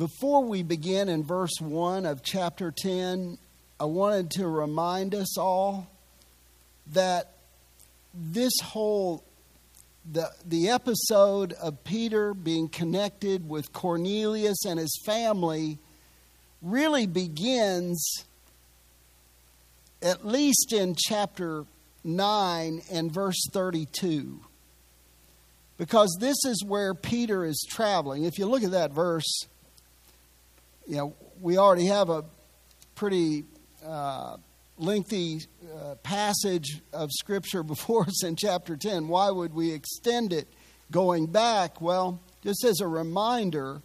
Before 0.00 0.42
we 0.42 0.62
begin 0.62 1.10
in 1.10 1.22
verse 1.22 1.60
1 1.60 2.06
of 2.06 2.22
chapter 2.22 2.72
10, 2.74 3.36
I 3.78 3.84
wanted 3.84 4.30
to 4.30 4.48
remind 4.48 5.14
us 5.14 5.36
all 5.36 5.90
that 6.94 7.34
this 8.14 8.54
whole 8.62 9.22
the, 10.10 10.30
the 10.46 10.70
episode 10.70 11.52
of 11.52 11.84
Peter 11.84 12.32
being 12.32 12.70
connected 12.70 13.46
with 13.46 13.74
Cornelius 13.74 14.64
and 14.64 14.80
his 14.80 14.98
family 15.04 15.76
really 16.62 17.06
begins 17.06 18.24
at 20.00 20.26
least 20.26 20.72
in 20.72 20.96
chapter 20.96 21.66
9 22.04 22.80
and 22.90 23.12
verse 23.12 23.46
32. 23.52 24.40
Because 25.76 26.16
this 26.18 26.42
is 26.46 26.64
where 26.64 26.94
Peter 26.94 27.44
is 27.44 27.62
traveling. 27.68 28.24
If 28.24 28.38
you 28.38 28.46
look 28.46 28.62
at 28.62 28.70
that 28.70 28.92
verse, 28.92 29.44
you 30.90 30.96
know, 30.96 31.14
we 31.40 31.56
already 31.56 31.86
have 31.86 32.10
a 32.10 32.24
pretty 32.96 33.44
uh, 33.86 34.36
lengthy 34.76 35.42
uh, 35.72 35.94
passage 36.02 36.80
of 36.92 37.10
Scripture 37.12 37.62
before 37.76 38.02
us 38.02 38.24
in 38.24 38.34
chapter 38.34 38.76
10. 38.76 39.06
Why 39.06 39.30
would 39.30 39.54
we 39.54 39.72
extend 39.72 40.32
it 40.32 40.48
going 40.90 41.28
back? 41.28 41.80
Well, 41.80 42.20
just 42.42 42.64
as 42.64 42.80
a 42.80 42.88
reminder, 42.88 43.82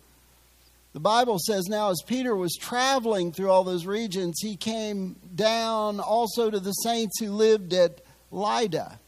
the 0.93 0.99
Bible 0.99 1.37
says 1.37 1.65
now, 1.69 1.91
as 1.91 2.01
Peter 2.07 2.35
was 2.35 2.55
traveling 2.55 3.31
through 3.31 3.51
all 3.51 3.63
those 3.63 3.85
regions, 3.85 4.39
he 4.41 4.55
came 4.55 5.15
down 5.35 5.99
also 5.99 6.49
to 6.49 6.59
the 6.59 6.71
saints 6.71 7.19
who 7.19 7.29
lived 7.29 7.71
at 7.73 8.01
Lydda. 8.31 8.99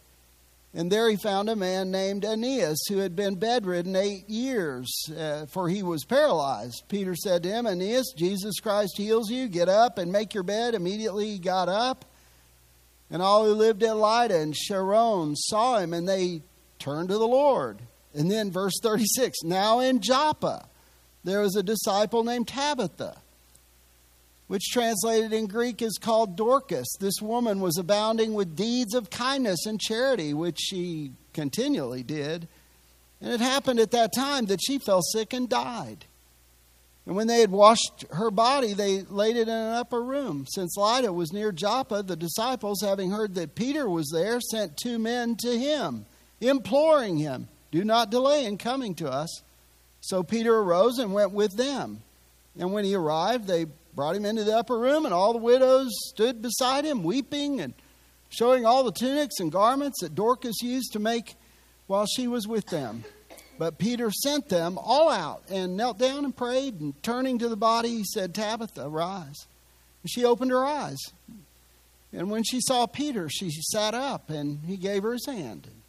And 0.74 0.92
there 0.92 1.10
he 1.10 1.16
found 1.16 1.50
a 1.50 1.56
man 1.56 1.92
named 1.92 2.24
Aeneas 2.24 2.78
who 2.88 2.98
had 2.98 3.16
been 3.16 3.36
bedridden 3.36 3.96
eight 3.96 4.30
years, 4.30 4.88
uh, 5.18 5.46
for 5.48 5.70
he 5.70 5.82
was 5.82 6.06
paralyzed. 6.06 6.84
Peter 6.88 7.16
said 7.16 7.44
to 7.44 7.50
him, 7.50 7.66
Aeneas, 7.66 8.14
Jesus 8.16 8.60
Christ 8.60 8.98
heals 8.98 9.32
you. 9.32 9.48
Get 9.48 9.70
up 9.70 9.98
and 9.98 10.12
make 10.12 10.34
your 10.34 10.44
bed. 10.44 10.76
Immediately 10.76 11.32
he 11.32 11.40
got 11.40 11.70
up. 11.70 12.06
And 13.10 13.22
all 13.22 13.46
who 13.46 13.54
lived 13.54 13.84
at 13.84 13.96
Lydda 13.96 14.38
and 14.38 14.56
Sharon 14.56 15.36
saw 15.36 15.80
him, 15.80 15.94
and 15.94 16.08
they 16.08 16.42
turned 16.78 17.10
to 17.10 17.18
the 17.18 17.28
Lord. 17.28 17.82
And 18.14 18.30
then, 18.30 18.52
verse 18.52 18.74
36 18.82 19.44
Now 19.44 19.80
in 19.80 20.02
Joppa 20.02 20.68
there 21.24 21.42
was 21.42 21.56
a 21.56 21.64
disciple 21.64 22.24
named 22.24 22.48
Tabitha 22.48 23.22
which 24.48 24.72
translated 24.72 25.34
in 25.34 25.48
Greek 25.48 25.82
is 25.82 25.98
called 25.98 26.38
Dorcas. 26.38 26.88
This 27.00 27.22
woman 27.22 27.60
was 27.60 27.78
abounding 27.78 28.34
with 28.34 28.56
deeds 28.56 28.94
of 28.94 29.10
kindness 29.10 29.66
and 29.66 29.80
charity, 29.80 30.34
which 30.34 30.58
she 30.60 31.12
continually 31.34 32.04
did. 32.04 32.48
And 33.22 33.32
it 33.32 33.42
happened 33.42 33.80
at 33.80 33.92
that 33.92 34.14
time 34.16 34.46
that 34.46 34.62
she 34.66 34.80
fell 34.80 35.02
sick 35.02 35.34
and 35.34 35.50
died. 35.50 36.06
And 37.06 37.16
when 37.16 37.28
they 37.28 37.40
had 37.40 37.52
washed 37.52 38.06
her 38.12 38.30
body, 38.30 38.74
they 38.74 39.02
laid 39.04 39.38
it 39.38 39.48
in 39.48 39.54
an 39.54 39.74
upper 39.74 40.02
room. 40.02 40.46
Since 40.50 40.76
Lydda 40.78 41.12
was 41.14 41.32
near 41.32 41.54
Joppa, 41.54 42.04
the 42.04 42.18
disciples, 42.18 42.82
having 42.82 43.12
heard 43.12 43.36
that 43.36 43.56
Peter 43.56 43.90
was 43.90 44.10
there, 44.14 44.42
sent 44.42 44.76
two 44.76 45.00
men 45.00 45.38
to 45.38 45.58
him, 45.58 46.06
imploring 46.42 47.18
him, 47.18 47.48
Do 47.72 47.86
not 47.86 48.12
delay 48.12 48.46
in 48.46 48.58
coming 48.58 48.94
to 48.96 49.10
us. 49.10 49.42
So 50.02 50.22
Peter 50.22 50.54
arose 50.58 51.00
and 51.00 51.14
went 51.14 51.32
with 51.32 51.56
them. 51.56 52.02
And 52.60 52.74
when 52.74 52.84
he 52.84 52.94
arrived, 52.94 53.48
they 53.48 53.68
brought 53.98 54.16
him 54.16 54.26
into 54.26 54.44
the 54.44 54.56
upper 54.56 54.78
room, 54.78 55.06
and 55.06 55.14
all 55.14 55.34
the 55.34 55.40
widows 55.40 55.90
stood 56.10 56.40
beside 56.40 56.86
him, 56.86 57.04
weeping 57.04 57.60
and 57.60 57.74
showing 58.30 58.64
all 58.64 58.84
the 58.84 58.92
tunics 58.92 59.40
and 59.40 59.52
garments 59.52 60.02
that 60.02 60.14
Dorcas 60.14 60.62
used 60.62 60.94
to 60.94 61.00
make 61.00 61.34
while 61.88 62.06
she 62.06 62.28
was 62.28 62.48
with 62.48 62.68
them. 62.68 63.04
But 63.58 63.80
Peter 63.80 64.12
sent 64.12 64.50
them 64.50 64.78
all 64.78 65.10
out 65.10 65.46
and 65.50 65.76
knelt 65.76 65.98
down 65.98 66.26
and 66.26 66.36
prayed, 66.36 66.80
and 66.80 67.02
turning 67.02 67.40
to 67.40 67.50
the 67.50 67.58
body, 67.58 67.90
he 67.90 68.04
said, 68.04 68.36
Tabitha, 68.36 68.88
rise. 68.88 69.48
And 70.04 70.12
she 70.12 70.24
opened 70.24 70.52
her 70.52 70.64
eyes. 70.64 71.00
And 72.14 72.30
when 72.30 72.44
she 72.44 72.62
saw 72.62 72.86
Peter, 72.86 73.30
she 73.30 73.50
sat 73.50 73.96
up, 73.96 74.30
and 74.30 74.60
he 74.68 74.78
gave 74.78 75.02
her 75.02 75.14
his 75.14 75.26
hand 75.26 75.66
and 75.66 75.82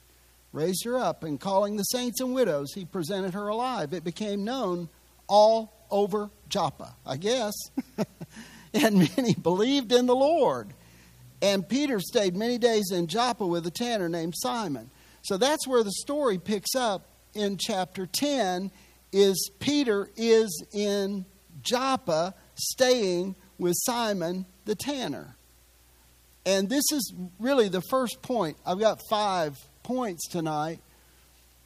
raised 0.55 0.87
her 0.87 0.97
up. 0.97 1.25
And 1.25 1.39
calling 1.39 1.77
the 1.77 1.83
saints 1.83 2.23
and 2.23 2.35
widows, 2.35 2.73
he 2.73 2.87
presented 2.87 3.35
her 3.35 3.49
alive. 3.49 3.93
It 3.93 4.03
became 4.03 4.45
known 4.45 4.89
all 5.27 5.75
over 5.91 6.31
Joppa, 6.49 6.95
I 7.07 7.17
guess. 7.17 7.55
and 8.75 9.11
many 9.17 9.35
believed 9.35 9.93
in 9.93 10.07
the 10.07 10.15
Lord. 10.15 10.73
And 11.41 11.69
Peter 11.69 12.01
stayed 12.01 12.37
many 12.37 12.59
days 12.59 12.91
in 12.91 13.07
Joppa 13.07 13.47
with 13.47 13.67
a 13.67 13.71
tanner 13.71 14.09
named 14.09 14.35
Simon. 14.37 14.91
So 15.23 15.37
that's 15.37 15.67
where 15.67 15.83
the 15.83 15.93
story 15.93 16.39
picks 16.39 16.75
up 16.75 17.07
in 17.35 17.57
chapter 17.59 18.07
10 18.07 18.71
is 19.13 19.51
Peter 19.59 20.11
is 20.17 20.65
in 20.73 21.25
Joppa 21.63 22.35
staying 22.55 23.37
with 23.59 23.75
Simon 23.77 24.47
the 24.65 24.75
tanner. 24.75 25.37
And 26.47 26.69
this 26.69 26.85
is 26.93 27.13
really 27.39 27.69
the 27.69 27.83
first 27.91 28.23
point. 28.23 28.57
I've 28.65 28.79
got 28.79 29.01
five 29.11 29.59
points 29.83 30.29
tonight. 30.29 30.81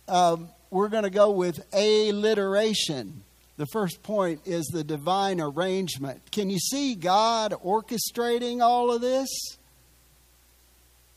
Um, 0.08 0.48
we're 0.70 0.88
going 0.88 1.04
to 1.04 1.10
go 1.10 1.30
with 1.30 1.60
alliteration. 1.72 3.22
The 3.56 3.66
first 3.66 4.02
point 4.02 4.40
is 4.46 4.64
the 4.66 4.82
divine 4.82 5.40
arrangement. 5.40 6.32
Can 6.32 6.50
you 6.50 6.58
see 6.58 6.94
God 6.94 7.52
orchestrating 7.64 8.60
all 8.62 8.90
of 8.90 9.00
this? 9.00 9.28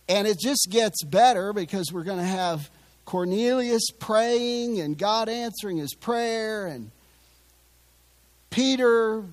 And 0.07 0.28
it 0.28 0.38
just 0.40 0.68
gets 0.69 1.03
better 1.03 1.53
because 1.53 1.91
we're 1.91 2.03
going 2.03 2.19
to 2.19 2.23
have 2.23 2.69
Cornelius 3.06 3.90
praying 4.00 4.79
and 4.81 4.97
God 4.97 5.29
answering 5.29 5.78
his 5.78 5.94
prayer, 5.94 6.66
and 6.66 6.91
Peter 8.50 9.23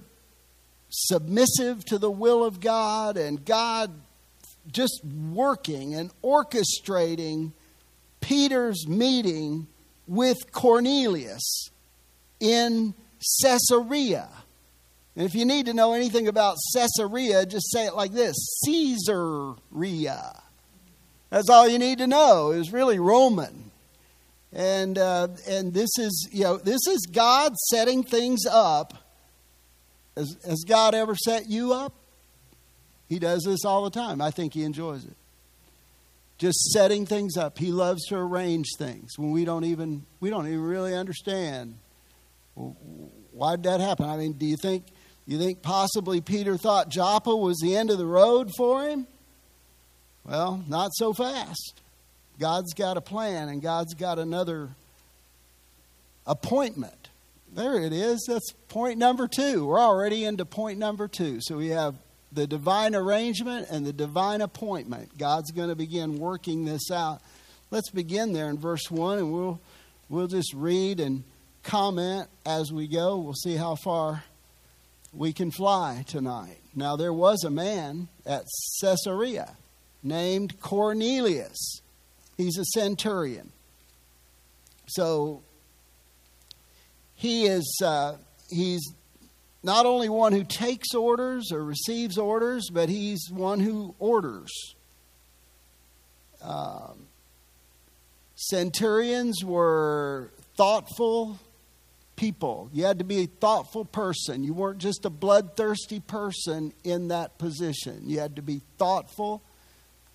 submissive 0.90 1.84
to 1.86 1.98
the 1.98 2.10
will 2.10 2.44
of 2.44 2.60
God, 2.60 3.16
and 3.16 3.44
God 3.44 3.90
just 4.70 5.02
working 5.04 5.94
and 5.94 6.10
orchestrating 6.22 7.52
Peter's 8.20 8.86
meeting 8.86 9.66
with 10.06 10.52
Cornelius 10.52 11.70
in 12.42 12.92
Caesarea. 13.40 14.28
And 15.14 15.26
if 15.26 15.34
you 15.34 15.44
need 15.44 15.66
to 15.66 15.74
know 15.74 15.92
anything 15.92 16.26
about 16.26 16.56
Caesarea, 16.74 17.46
just 17.46 17.70
say 17.70 17.86
it 17.86 17.94
like 17.94 18.12
this 18.12 18.34
Caesarea. 18.66 20.42
That's 21.30 21.48
all 21.48 21.68
you 21.68 21.78
need 21.78 21.98
to 21.98 22.06
know. 22.06 22.50
It 22.50 22.58
was 22.58 22.72
really 22.72 22.98
Roman. 22.98 23.70
And, 24.52 24.98
uh, 24.98 25.28
and 25.48 25.72
this 25.72 25.90
is, 25.98 26.28
you 26.30 26.44
know, 26.44 26.58
this 26.58 26.86
is 26.86 27.06
God 27.10 27.56
setting 27.70 28.02
things 28.02 28.44
up. 28.44 28.94
Has, 30.16 30.36
has 30.46 30.64
God 30.66 30.94
ever 30.94 31.14
set 31.14 31.48
you 31.48 31.72
up? 31.72 31.94
He 33.08 33.18
does 33.18 33.44
this 33.46 33.64
all 33.64 33.84
the 33.84 33.90
time. 33.90 34.20
I 34.20 34.30
think 34.30 34.52
he 34.52 34.62
enjoys 34.62 35.04
it. 35.04 35.16
Just 36.36 36.72
setting 36.72 37.06
things 37.06 37.36
up. 37.36 37.58
He 37.58 37.70
loves 37.70 38.04
to 38.06 38.16
arrange 38.16 38.66
things 38.76 39.12
when 39.16 39.30
we 39.30 39.44
don't 39.44 39.64
even 39.64 40.04
we 40.18 40.28
don't 40.28 40.46
even 40.46 40.62
really 40.62 40.94
understand 40.94 41.78
why 42.54 43.56
did 43.56 43.64
that 43.64 43.80
happen? 43.80 44.06
I 44.06 44.16
mean, 44.16 44.34
do 44.34 44.46
you 44.46 44.56
think 44.56 44.84
you 45.26 45.38
think 45.38 45.62
possibly 45.62 46.20
Peter 46.20 46.56
thought 46.56 46.88
Joppa 46.88 47.34
was 47.34 47.58
the 47.58 47.76
end 47.76 47.90
of 47.90 47.98
the 47.98 48.06
road 48.06 48.50
for 48.56 48.84
him? 48.84 49.06
Well, 50.24 50.64
not 50.68 50.90
so 50.94 51.12
fast. 51.12 51.80
God's 52.38 52.74
got 52.74 52.96
a 52.96 53.00
plan 53.00 53.48
and 53.48 53.62
God's 53.62 53.94
got 53.94 54.18
another 54.18 54.70
appointment. 56.26 57.08
There 57.52 57.78
it 57.78 57.92
is. 57.92 58.24
That's 58.28 58.52
point 58.68 58.98
number 58.98 59.28
two. 59.28 59.66
We're 59.66 59.80
already 59.80 60.24
into 60.24 60.44
point 60.44 60.78
number 60.78 61.06
two. 61.06 61.38
So 61.40 61.58
we 61.58 61.68
have 61.68 61.96
the 62.32 62.46
divine 62.46 62.94
arrangement 62.94 63.68
and 63.70 63.84
the 63.84 63.92
divine 63.92 64.40
appointment. 64.40 65.18
God's 65.18 65.50
going 65.50 65.68
to 65.68 65.76
begin 65.76 66.18
working 66.18 66.64
this 66.64 66.90
out. 66.90 67.20
Let's 67.70 67.90
begin 67.90 68.32
there 68.32 68.48
in 68.48 68.58
verse 68.58 68.90
one, 68.90 69.18
and 69.18 69.32
we'll 69.32 69.60
we'll 70.08 70.28
just 70.28 70.52
read 70.54 71.00
and 71.00 71.24
comment 71.62 72.28
as 72.44 72.72
we 72.72 72.86
go. 72.86 73.18
We'll 73.18 73.34
see 73.34 73.56
how 73.56 73.76
far 73.76 74.24
we 75.12 75.32
can 75.32 75.50
fly 75.50 76.04
tonight. 76.06 76.58
Now, 76.74 76.96
there 76.96 77.12
was 77.12 77.44
a 77.44 77.50
man 77.50 78.08
at 78.24 78.44
Caesarea 78.80 79.56
named 80.02 80.60
Cornelius. 80.60 81.82
He's 82.36 82.58
a 82.58 82.64
centurion. 82.64 83.52
So 84.88 85.42
he 87.14 87.46
is 87.46 87.80
uh, 87.84 88.16
he's 88.50 88.82
not 89.62 89.86
only 89.86 90.08
one 90.08 90.32
who 90.32 90.44
takes 90.44 90.94
orders 90.94 91.52
or 91.52 91.64
receives 91.64 92.18
orders, 92.18 92.68
but 92.70 92.88
he's 92.88 93.30
one 93.30 93.60
who 93.60 93.94
orders. 93.98 94.50
Um, 96.42 97.06
centurions 98.34 99.44
were 99.44 100.32
thoughtful, 100.56 101.38
people. 102.16 102.70
You 102.72 102.84
had 102.84 102.98
to 102.98 103.04
be 103.04 103.20
a 103.20 103.26
thoughtful 103.26 103.84
person. 103.84 104.44
You 104.44 104.54
weren't 104.54 104.78
just 104.78 105.04
a 105.04 105.10
bloodthirsty 105.10 106.00
person 106.00 106.72
in 106.84 107.08
that 107.08 107.38
position. 107.38 108.02
You 108.04 108.20
had 108.20 108.36
to 108.36 108.42
be 108.42 108.60
thoughtful 108.78 109.42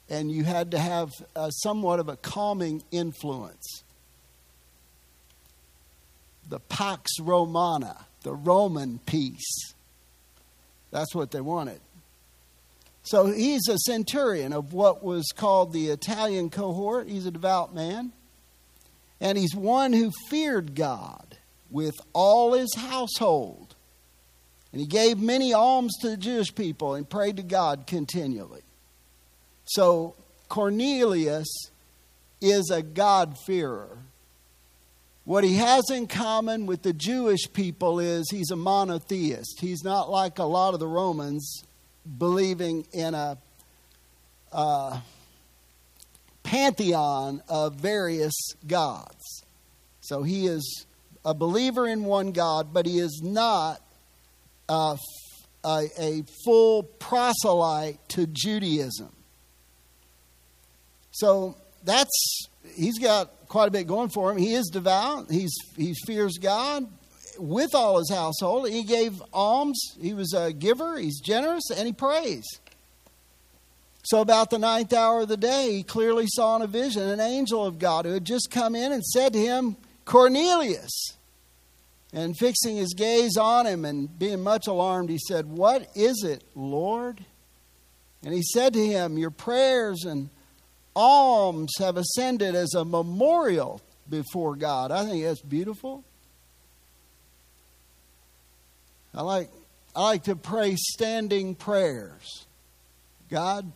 and 0.10 0.32
you 0.32 0.44
had 0.44 0.72
to 0.72 0.80
have 0.80 1.12
uh, 1.36 1.50
somewhat 1.50 2.00
of 2.00 2.10
a 2.10 2.16
calming 2.16 2.84
influence. 2.92 3.84
The 6.48 6.60
Pax 6.60 7.20
Romana, 7.20 8.06
the 8.24 8.34
Roman 8.34 9.00
peace. 9.06 9.74
That's 10.92 11.14
what 11.14 11.32
they 11.32 11.42
wanted. 11.42 11.82
So 13.04 13.28
he's 13.28 13.68
a 13.70 13.78
centurion 13.80 14.54
of 14.54 14.74
what 14.74 15.04
was 15.04 15.28
called 15.36 15.74
the 15.74 15.88
Italian 15.90 16.50
cohort. 16.50 17.08
He's 17.08 17.26
a 17.26 17.32
devout 17.32 17.74
man. 17.74 18.12
And 19.20 19.38
he's 19.38 19.56
one 19.56 19.94
who 19.94 20.12
feared 20.30 20.76
God 20.76 21.37
with 21.70 21.96
all 22.14 22.54
his 22.54 22.74
household. 22.76 23.76
And 24.72 24.82
he 24.82 24.88
gave 24.88 25.20
many 25.20 25.54
alms 25.54 25.96
to 26.02 26.10
the 26.10 26.18
Jewish 26.18 26.54
people 26.54 26.96
and 26.96 27.10
prayed 27.10 27.38
to 27.38 27.44
God 27.44 27.88
continually. 27.88 28.64
So 29.66 30.16
Cornelius 30.50 31.48
is 32.42 32.70
a 32.70 32.82
God-fearer. 32.82 33.98
What 35.26 35.44
he 35.44 35.56
has 35.56 35.90
in 35.90 36.08
common 36.08 36.68
with 36.68 36.84
the 36.84 36.94
Jewish 36.94 37.52
people 37.52 38.00
is 38.00 38.30
he's 38.30 38.52
a 38.52 38.56
monotheist. 38.56 39.60
He's 39.60 39.84
not 39.84 40.10
like 40.10 40.40
a 40.40 40.44
lot 40.44 40.74
of 40.74 40.80
the 40.80 40.88
Romans 40.88 41.64
believing 42.18 42.88
in 42.94 43.14
a 43.14 43.38
uh, 44.54 45.02
pantheon 46.44 47.42
of 47.50 47.76
various 47.76 48.36
gods. 48.66 49.44
So 50.00 50.24
he 50.24 50.48
is 50.48 50.86
a 51.28 51.34
believer 51.34 51.86
in 51.86 52.06
one 52.06 52.32
God, 52.32 52.74
but 52.74 52.86
he 52.86 53.00
is 53.00 53.22
not 53.22 53.82
uh, 54.70 54.96
a, 55.66 55.88
a 56.00 56.24
full 56.46 56.84
proselyte 56.84 58.00
to 58.10 58.26
Judaism. 58.28 59.14
So 61.12 61.58
that's 61.84 62.48
he's 62.78 62.98
got 62.98 63.30
quite 63.50 63.68
a 63.68 63.72
bit 63.72 63.88
going 63.88 64.08
for 64.08 64.32
him. 64.32 64.38
He 64.38 64.54
is 64.54 64.68
devout. 64.68 65.30
He's 65.30 65.54
he 65.76 65.94
fears 66.06 66.38
God 66.38 66.88
with 67.38 67.76
all 67.76 67.98
his 67.98 68.10
household. 68.10 68.70
He 68.70 68.84
gave 68.84 69.22
alms. 69.34 69.78
He 70.00 70.14
was 70.14 70.34
a 70.34 70.54
giver. 70.54 70.98
He's 70.98 71.20
generous, 71.20 71.70
and 71.76 71.86
he 71.86 71.92
prays. 71.92 72.46
So 74.04 74.22
about 74.22 74.50
the 74.50 74.60
ninth 74.60 74.94
hour 74.94 75.24
of 75.24 75.28
the 75.28 75.36
day, 75.36 75.74
he 75.74 75.84
clearly 75.84 76.28
saw 76.30 76.56
in 76.56 76.62
a 76.62 76.68
vision 76.68 77.04
an 77.04 77.20
angel 77.20 77.66
of 77.66 77.80
God 77.80 78.06
who 78.06 78.14
had 78.14 78.24
just 78.24 78.50
come 78.50 78.76
in 78.76 78.94
and 78.94 79.04
said 79.04 79.34
to 79.34 79.40
him, 79.40 79.76
Cornelius. 80.08 81.14
And 82.14 82.38
fixing 82.38 82.78
his 82.78 82.94
gaze 82.96 83.36
on 83.38 83.68
him 83.68 83.84
and 83.84 84.18
being 84.18 84.42
much 84.42 84.66
alarmed, 84.68 85.10
he 85.10 85.20
said, 85.20 85.46
What 85.46 85.88
is 85.94 86.24
it, 86.24 86.42
Lord? 86.56 87.24
And 88.24 88.34
he 88.34 88.42
said 88.42 88.74
to 88.74 88.86
him, 88.86 89.18
Your 89.18 89.30
prayers 89.30 90.06
and 90.06 90.30
alms 90.96 91.74
have 91.80 91.98
ascended 91.98 92.56
as 92.56 92.74
a 92.74 92.86
memorial 92.86 93.82
before 94.10 94.56
God. 94.56 94.92
I 94.92 95.06
think 95.06 95.24
that's 95.24 95.42
beautiful. 95.42 96.04
I 99.14 99.22
like 99.22 99.50
I 99.96 100.04
like 100.04 100.24
to 100.24 100.36
pray 100.36 100.76
standing 100.76 101.56
prayers. 101.56 102.46
God, 103.30 103.72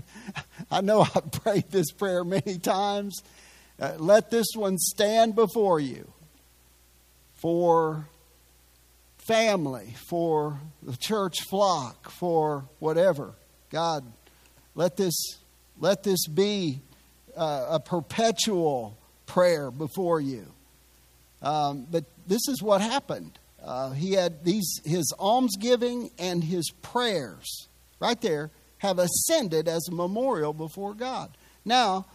I 0.70 0.82
know 0.82 1.00
I've 1.00 1.32
prayed 1.32 1.70
this 1.70 1.90
prayer 1.92 2.24
many 2.24 2.58
times. 2.58 3.22
Uh, 3.80 3.94
let 3.98 4.30
this 4.30 4.46
one 4.54 4.78
stand 4.78 5.34
before 5.34 5.80
you 5.80 6.12
for 7.34 8.08
family, 9.18 9.94
for 10.08 10.60
the 10.82 10.96
church 10.96 11.42
flock, 11.50 12.10
for 12.10 12.66
whatever. 12.78 13.34
God, 13.70 14.04
let 14.74 14.96
this 14.96 15.14
let 15.80 16.02
this 16.04 16.26
be 16.28 16.80
uh, 17.36 17.66
a 17.70 17.80
perpetual 17.80 18.96
prayer 19.26 19.70
before 19.70 20.20
you. 20.20 20.46
Um, 21.42 21.86
but 21.90 22.04
this 22.26 22.48
is 22.48 22.62
what 22.62 22.80
happened. 22.80 23.38
Uh, 23.62 23.90
he 23.90 24.12
had 24.12 24.44
these 24.44 24.80
his 24.84 25.12
almsgiving 25.18 26.10
and 26.18 26.44
his 26.44 26.70
prayers 26.82 27.68
right 27.98 28.20
there 28.20 28.50
have 28.78 28.98
ascended 28.98 29.66
as 29.66 29.88
a 29.88 29.94
memorial 29.94 30.52
before 30.52 30.94
God. 30.94 31.36
Now, 31.64 32.06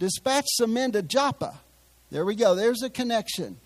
dispatch 0.00 0.46
some 0.58 0.72
men 0.72 0.90
to 0.92 1.02
Joppa. 1.02 1.60
There 2.10 2.24
we 2.24 2.34
go. 2.34 2.56
There's 2.56 2.82
a 2.82 2.90
connection. 2.90 3.58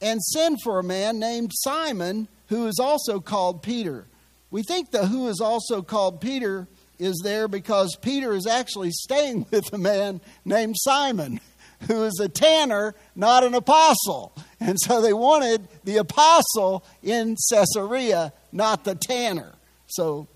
And 0.00 0.22
send 0.22 0.62
for 0.62 0.78
a 0.78 0.84
man 0.84 1.18
named 1.18 1.50
Simon, 1.52 2.28
who 2.48 2.66
is 2.66 2.78
also 2.80 3.20
called 3.20 3.62
Peter. 3.62 4.06
We 4.50 4.62
think 4.62 4.90
the 4.90 5.06
who 5.06 5.28
is 5.28 5.40
also 5.40 5.82
called 5.82 6.22
Peter 6.22 6.66
is 6.98 7.20
there 7.22 7.48
because 7.48 7.96
Peter 8.00 8.32
is 8.32 8.46
actually 8.46 8.90
staying 8.92 9.46
with 9.50 9.70
a 9.74 9.78
man 9.78 10.22
named 10.46 10.76
Simon, 10.78 11.40
who 11.88 12.04
is 12.04 12.18
a 12.20 12.28
tanner, 12.28 12.94
not 13.14 13.44
an 13.44 13.54
apostle. 13.54 14.32
And 14.58 14.78
so 14.80 15.02
they 15.02 15.12
wanted 15.12 15.68
the 15.84 15.98
apostle 15.98 16.84
in 17.02 17.36
Caesarea, 17.50 18.32
not 18.52 18.84
the 18.84 18.94
tanner. 18.94 19.52
So 19.88 20.28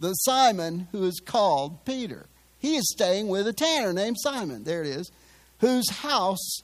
the 0.00 0.12
Simon 0.14 0.88
who 0.92 1.04
is 1.04 1.20
called 1.24 1.84
Peter, 1.84 2.26
he 2.64 2.76
is 2.76 2.90
staying 2.90 3.28
with 3.28 3.46
a 3.46 3.52
tanner 3.52 3.92
named 3.92 4.16
Simon. 4.18 4.64
There 4.64 4.80
it 4.80 4.86
is, 4.86 5.12
whose 5.58 5.90
house 5.90 6.62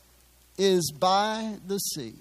is 0.57 0.91
by 0.99 1.57
the 1.67 1.77
sea. 1.77 2.15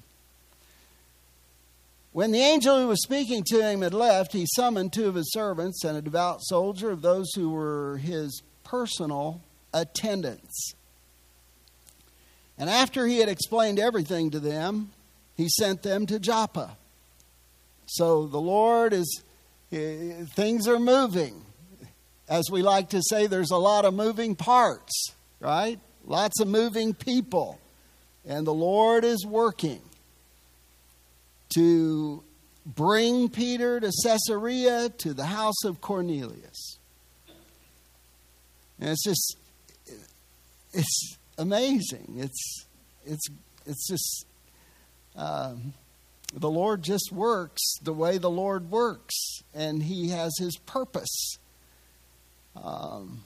When 2.12 2.32
the 2.32 2.42
angel 2.42 2.78
who 2.78 2.90
was 2.90 3.02
speaking 3.02 3.42
to 3.48 3.62
him 3.62 3.82
had 3.82 3.94
left, 3.94 4.34
he 4.34 4.46
summoned 4.54 4.92
two 4.92 5.08
of 5.08 5.16
his 5.16 5.32
servants 5.32 5.86
and 5.86 5.98
a 5.98 6.02
devout 6.02 6.40
soldier 6.42 6.92
of 6.92 7.02
those 7.02 7.32
who 7.34 7.52
were 7.52 8.02
his 8.04 8.42
personal 8.66 9.42
attendants. 9.74 10.74
And 12.58 12.70
after 12.70 13.08
he 13.08 13.20
had 13.20 13.30
explained 13.30 13.80
everything 13.80 14.30
to 14.32 14.42
them, 14.42 14.92
he 15.38 15.48
sent 15.48 15.84
them 15.84 16.06
to 16.08 16.20
Joppa. 16.20 16.76
So 17.86 18.28
the 18.28 18.42
Lord 18.42 18.92
is, 18.92 19.24
eh, 19.72 20.26
things 20.36 20.68
are 20.68 20.80
moving. 20.80 21.46
As 22.30 22.52
we 22.52 22.62
like 22.62 22.90
to 22.90 23.02
say, 23.02 23.26
there's 23.26 23.50
a 23.50 23.58
lot 23.58 23.86
of 23.86 23.94
moving 23.96 24.36
parts, 24.36 25.14
right? 25.40 25.80
Lots 26.06 26.40
of 26.40 26.48
moving 26.48 26.94
people. 26.94 27.60
And 28.24 28.46
the 28.46 28.54
Lord 28.54 29.04
is 29.04 29.26
working 29.26 29.82
to 31.56 32.24
bring 32.68 33.30
Peter 33.30 33.80
to 33.80 33.92
Caesarea 34.04 34.90
to 35.00 35.14
the 35.16 35.26
house 35.26 35.64
of 35.66 35.82
Cornelius. 35.82 36.78
And 38.80 38.90
it's 38.90 39.04
just, 39.04 39.36
it's 40.72 41.18
amazing. 41.40 42.16
It's, 42.18 42.66
it's, 43.06 43.28
it's 43.66 43.88
just, 43.88 44.26
um, 45.16 45.74
the 46.34 46.50
Lord 46.50 46.84
just 46.84 47.12
works 47.12 47.80
the 47.82 47.94
way 47.94 48.20
the 48.20 48.30
Lord 48.30 48.70
works, 48.70 49.42
and 49.56 49.82
He 49.82 50.10
has 50.10 50.32
His 50.38 50.58
purpose. 50.58 51.40
Um, 52.64 53.24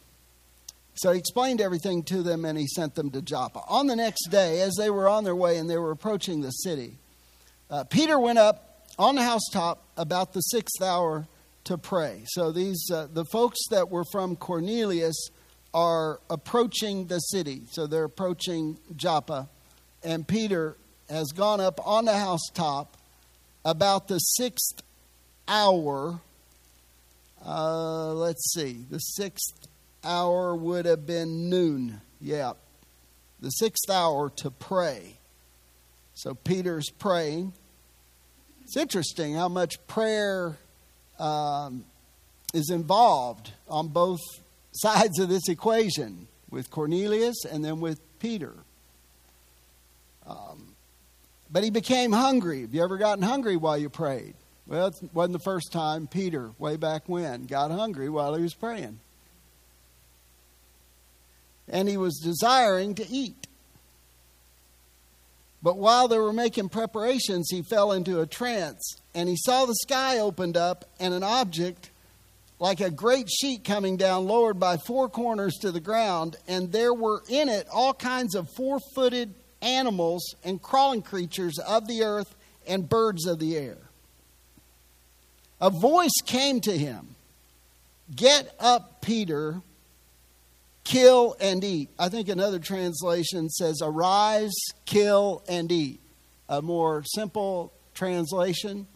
so 0.96 1.12
he 1.12 1.20
explained 1.20 1.60
everything 1.60 2.04
to 2.04 2.22
them 2.22 2.46
and 2.46 2.58
he 2.58 2.68
sent 2.68 2.96
them 2.96 3.10
to 3.12 3.22
Joppa. 3.22 3.62
On 3.68 3.88
the 3.88 3.96
next 3.96 4.28
day, 4.30 4.62
as 4.62 4.76
they 4.78 4.90
were 4.90 5.10
on 5.10 5.24
their 5.24 5.36
way 5.36 5.58
and 5.58 5.70
they 5.70 5.78
were 5.78 5.92
approaching 5.92 6.42
the 6.42 6.52
city, 6.52 6.98
uh, 7.70 7.84
Peter 7.86 8.20
went 8.20 8.38
up 8.38 8.86
on 9.00 9.16
the 9.16 9.24
housetop 9.24 9.84
about 9.98 10.34
the 10.34 10.42
sixth 10.42 10.82
hour 10.82 11.28
to 11.64 11.78
pray. 11.78 12.24
So 12.28 12.52
these 12.52 12.90
uh, 12.94 13.08
the 13.12 13.26
folks 13.26 13.60
that 13.70 13.90
were 13.90 14.04
from 14.12 14.36
Cornelius 14.36 15.30
are 15.74 16.20
approaching 16.30 17.08
the 17.08 17.20
city. 17.20 17.64
So 17.72 17.88
they're 17.88 18.04
approaching 18.04 18.78
Joppa, 18.96 19.50
and 20.04 20.28
Peter 20.28 20.78
has 21.10 21.32
gone 21.32 21.60
up 21.60 21.80
on 21.86 22.06
the 22.06 22.18
housetop 22.18 22.98
about 23.66 24.08
the 24.08 24.20
sixth 24.20 24.84
hour. 25.48 26.20
Uh, 27.46 28.14
let's 28.14 28.54
see, 28.54 28.86
the 28.90 29.00
sixth 29.00 29.68
hour 30.04 30.56
would 30.56 30.86
have 30.86 31.06
been 31.06 31.50
noon. 31.50 32.02
Yeah, 32.22 32.54
the 33.42 33.50
sixth 33.50 33.90
hour 33.90 34.30
to 34.38 34.52
pray. 34.52 35.18
So 36.14 36.36
Peter's 36.36 36.90
praying. 36.90 37.54
It's 38.64 38.78
interesting 38.78 39.34
how 39.34 39.50
much 39.50 39.86
prayer 39.88 40.58
um, 41.20 41.84
is 42.54 42.70
involved 42.70 43.52
on 43.68 43.90
both 43.90 44.22
sides 44.72 45.20
of 45.20 45.28
this 45.28 45.50
equation 45.50 46.28
with 46.50 46.70
Cornelius 46.70 47.46
and 47.46 47.66
then 47.66 47.82
with 47.82 48.00
Peter. 48.20 48.54
Um, 50.26 50.76
but 51.52 51.64
he 51.64 51.70
became 51.70 52.14
hungry. 52.14 52.62
Have 52.62 52.74
you 52.74 52.84
ever 52.84 52.98
gotten 52.98 53.24
hungry 53.24 53.58
while 53.58 53.78
you 53.78 53.90
prayed? 53.90 54.36
Well, 54.66 54.88
it 54.88 54.96
wasn't 55.14 55.34
the 55.34 55.44
first 55.44 55.72
time 55.72 56.08
Peter, 56.08 56.52
way 56.58 56.78
back 56.78 57.04
when, 57.08 57.46
got 57.46 57.72
hungry 57.72 58.10
while 58.10 58.34
he 58.34 58.42
was 58.42 58.54
praying. 58.54 59.00
And 61.68 61.90
he 61.90 61.98
was 61.98 62.20
desiring 62.24 62.96
to 62.96 63.08
eat. 63.10 63.48
But 65.62 65.78
while 65.78 66.08
they 66.08 66.18
were 66.18 66.34
making 66.34 66.70
preparations, 66.70 67.48
he 67.50 67.62
fell 67.62 67.94
into 67.94 68.20
a 68.20 68.28
trance, 68.28 68.98
and 69.16 69.30
he 69.30 69.38
saw 69.38 69.66
the 69.66 69.76
sky 69.76 70.20
opened 70.20 70.58
up 70.58 70.86
and 71.00 71.14
an 71.14 71.24
object 71.24 71.90
like 72.60 72.80
a 72.80 72.90
great 72.90 73.30
sheet 73.30 73.64
coming 73.64 73.98
down, 73.98 74.26
lowered 74.26 74.60
by 74.60 74.78
four 74.78 75.10
corners 75.10 75.56
to 75.62 75.72
the 75.72 75.80
ground, 75.80 76.38
and 76.48 76.72
there 76.72 76.94
were 76.94 77.22
in 77.28 77.50
it 77.50 77.68
all 77.74 77.94
kinds 77.94 78.36
of 78.36 78.48
four 78.56 78.80
footed 78.96 79.34
animals 79.62 80.36
and 80.44 80.62
crawling 80.62 81.02
creatures 81.02 81.60
of 81.60 81.88
the 81.88 82.04
earth 82.04 82.36
and 82.68 82.88
birds 82.88 83.26
of 83.26 83.40
the 83.40 83.58
air. 83.58 83.78
A 85.64 85.70
voice 85.70 86.12
came 86.26 86.60
to 86.62 86.78
him 86.78 87.16
Get 88.14 88.54
up, 88.60 89.02
Peter, 89.02 89.62
kill 90.84 91.38
and 91.40 91.64
eat. 91.64 91.90
I 91.98 92.10
think 92.10 92.28
another 92.28 92.60
translation 92.60 93.50
says, 93.50 93.80
Arise, 93.82 94.54
kill, 94.86 95.42
and 95.48 95.72
eat. 95.72 96.02
A 96.50 96.62
more 96.62 97.06
simple 97.06 97.72
translation. 97.96 98.88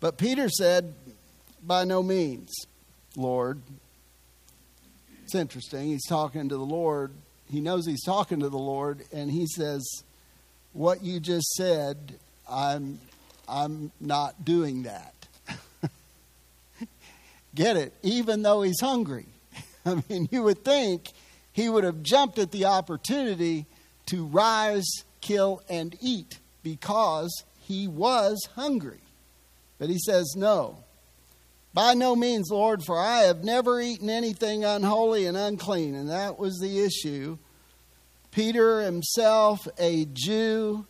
But 0.00 0.18
Peter 0.18 0.48
said, 0.48 0.92
By 1.62 1.84
no 1.84 2.02
means, 2.02 2.52
Lord. 3.16 3.62
It's 5.22 5.36
interesting. 5.36 5.86
He's 5.86 6.06
talking 6.06 6.48
to 6.48 6.56
the 6.56 6.64
Lord. 6.64 7.12
He 7.48 7.60
knows 7.60 7.86
he's 7.86 8.04
talking 8.04 8.40
to 8.40 8.48
the 8.48 8.58
Lord, 8.58 9.04
and 9.12 9.30
he 9.30 9.46
says, 9.46 9.86
What 10.72 11.04
you 11.04 11.20
just 11.20 11.52
said, 11.52 12.18
I'm, 12.50 12.98
I'm 13.48 13.92
not 14.00 14.44
doing 14.44 14.84
that. 14.84 15.14
Get 17.54 17.76
it? 17.76 17.94
Even 18.02 18.42
though 18.42 18.62
he's 18.62 18.80
hungry. 18.80 19.26
I 19.86 20.02
mean, 20.08 20.28
you 20.30 20.42
would 20.42 20.64
think 20.64 21.10
he 21.52 21.68
would 21.68 21.84
have 21.84 22.02
jumped 22.02 22.38
at 22.38 22.52
the 22.52 22.66
opportunity 22.66 23.66
to 24.06 24.26
rise, 24.26 24.86
kill, 25.20 25.62
and 25.68 25.96
eat 26.00 26.38
because 26.62 27.44
he 27.60 27.88
was 27.88 28.38
hungry. 28.54 29.00
But 29.78 29.88
he 29.88 29.98
says, 29.98 30.34
No. 30.36 30.78
By 31.74 31.92
no 31.92 32.16
means, 32.16 32.48
Lord, 32.50 32.82
for 32.84 32.98
I 32.98 33.24
have 33.24 33.44
never 33.44 33.80
eaten 33.80 34.08
anything 34.08 34.64
unholy 34.64 35.26
and 35.26 35.36
unclean. 35.36 35.94
And 35.94 36.08
that 36.08 36.38
was 36.38 36.58
the 36.58 36.80
issue. 36.80 37.36
Peter 38.30 38.80
himself, 38.80 39.68
a 39.78 40.06
Jew, 40.12 40.86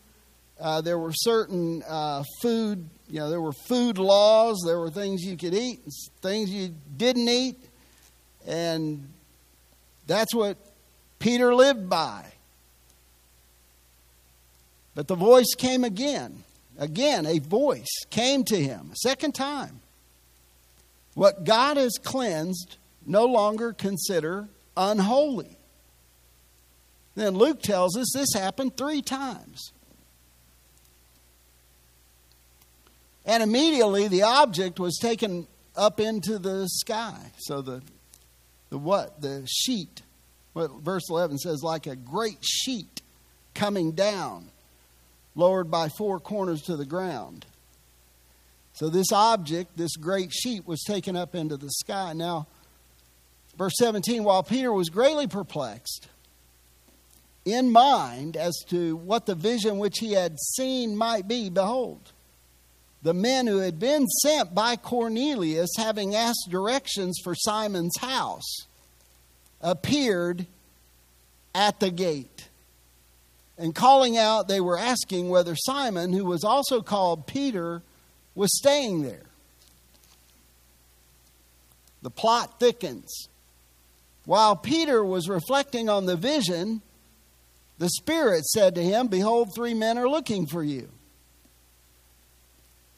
uh, 0.61 0.81
there 0.81 0.99
were 0.99 1.13
certain 1.13 1.83
uh, 1.87 2.23
food, 2.41 2.89
you 3.09 3.21
know, 3.21 3.31
there 3.31 3.41
were 3.41 3.53
food 3.53 3.99
laws. 3.99 4.63
There 4.65 4.79
were 4.79 4.91
things 4.91 5.23
you 5.23 5.37
could 5.37 5.55
eat, 5.55 5.81
things 6.23 6.51
you 6.51 6.75
didn't 6.97 7.29
eat. 7.29 7.59
And 8.47 9.09
that's 10.07 10.35
what 10.35 10.57
Peter 11.19 11.55
lived 11.55 11.89
by. 11.89 12.25
But 14.95 15.09
the 15.09 15.15
voice 15.15 15.55
came 15.57 15.85
again. 15.85 16.43
Again, 16.79 17.27
a 17.27 17.39
voice 17.39 18.05
came 18.11 18.45
to 18.45 18.57
him 18.57 18.91
a 18.93 18.97
second 18.97 19.35
time. 19.35 19.81
What 21.15 21.45
God 21.45 21.77
has 21.77 21.93
cleansed, 22.03 22.77
no 23.07 23.25
longer 23.25 23.73
consider 23.73 24.49
unholy. 24.77 25.57
Then 27.15 27.35
Luke 27.35 27.63
tells 27.63 27.97
us 27.97 28.13
this 28.15 28.35
happened 28.35 28.77
three 28.77 29.01
times. 29.01 29.73
And 33.27 33.43
immediately 33.43 34.09
the 34.09 34.23
object 34.23 34.81
was 34.81 34.97
taken 34.99 35.47
up 35.75 36.01
into 36.01 36.39
the 36.39 36.67
sky. 36.69 37.33
So 37.39 37.61
the 37.61 37.83
the 38.71 38.79
what? 38.79 39.21
The 39.21 39.47
sheet. 39.47 40.03
What 40.53 40.71
verse 40.81 41.09
11 41.11 41.39
says, 41.39 41.63
like 41.63 41.87
a 41.87 41.97
great 41.97 42.39
sheet 42.43 43.03
coming 43.55 43.93
down, 43.93 44.49
lowered 45.35 45.71
by 45.71 45.89
four 45.89 46.19
corners 46.19 46.63
to 46.63 46.77
the 46.77 46.87
ground. 46.87 47.47
So 48.73 48.89
this 48.89 49.13
object, 49.13 49.77
this 49.77 49.97
great 49.97 50.33
sheet, 50.33 50.67
was 50.67 50.83
taken 50.83 51.17
up 51.17 51.35
into 51.35 51.57
the 51.57 51.71
sky. 51.71 52.13
Now, 52.13 52.47
verse 53.57 53.75
17, 53.79 54.25
while 54.25 54.43
Peter 54.43 54.73
was 54.73 54.89
greatly 54.89 55.27
perplexed 55.27 56.09
in 57.45 57.71
mind 57.71 58.37
as 58.37 58.55
to 58.69 58.97
what 58.97 59.27
the 59.27 59.35
vision 59.35 59.79
which 59.79 59.99
he 59.99 60.13
had 60.13 60.39
seen 60.39 60.97
might 60.97 61.29
be, 61.29 61.49
behold, 61.49 62.13
the 63.07 63.15
men 63.15 63.47
who 63.47 63.59
had 63.59 63.79
been 63.79 64.05
sent 64.09 64.53
by 64.53 64.75
Cornelius, 64.75 65.71
having 65.79 66.17
asked 66.17 66.49
directions 66.51 67.21
for 67.23 67.37
Simon's 67.37 67.97
house, 68.01 68.67
appeared 69.61 70.45
at 71.55 71.79
the 71.79 71.93
gate. 71.93 72.49
And 73.57 73.77
calling 73.77 74.19
out, 74.19 74.49
they 74.49 74.61
were 74.61 74.77
asking 74.77 75.29
whether 75.29 75.55
Simon, 75.55 76.13
who 76.13 76.25
was 76.25 76.43
also 76.43 76.83
called 76.83 77.29
Peter, 77.29 77.81
was 78.35 78.51
staying 78.59 79.03
there. 79.03 79.27
The 82.03 82.11
plot 82.11 82.59
thickens. 82.59 83.29
While 84.25 84.57
Peter 84.57 85.05
was 85.05 85.29
reflecting 85.29 85.89
on 85.89 86.07
the 86.07 86.17
vision, 86.17 86.83
the 87.79 87.89
Spirit 87.89 88.47
said 88.47 88.75
to 88.75 88.83
him, 88.83 89.07
Behold, 89.07 89.55
three 89.55 89.75
men 89.75 89.97
are 89.97 90.09
looking 90.09 90.49
for 90.49 90.65
you. 90.65 90.89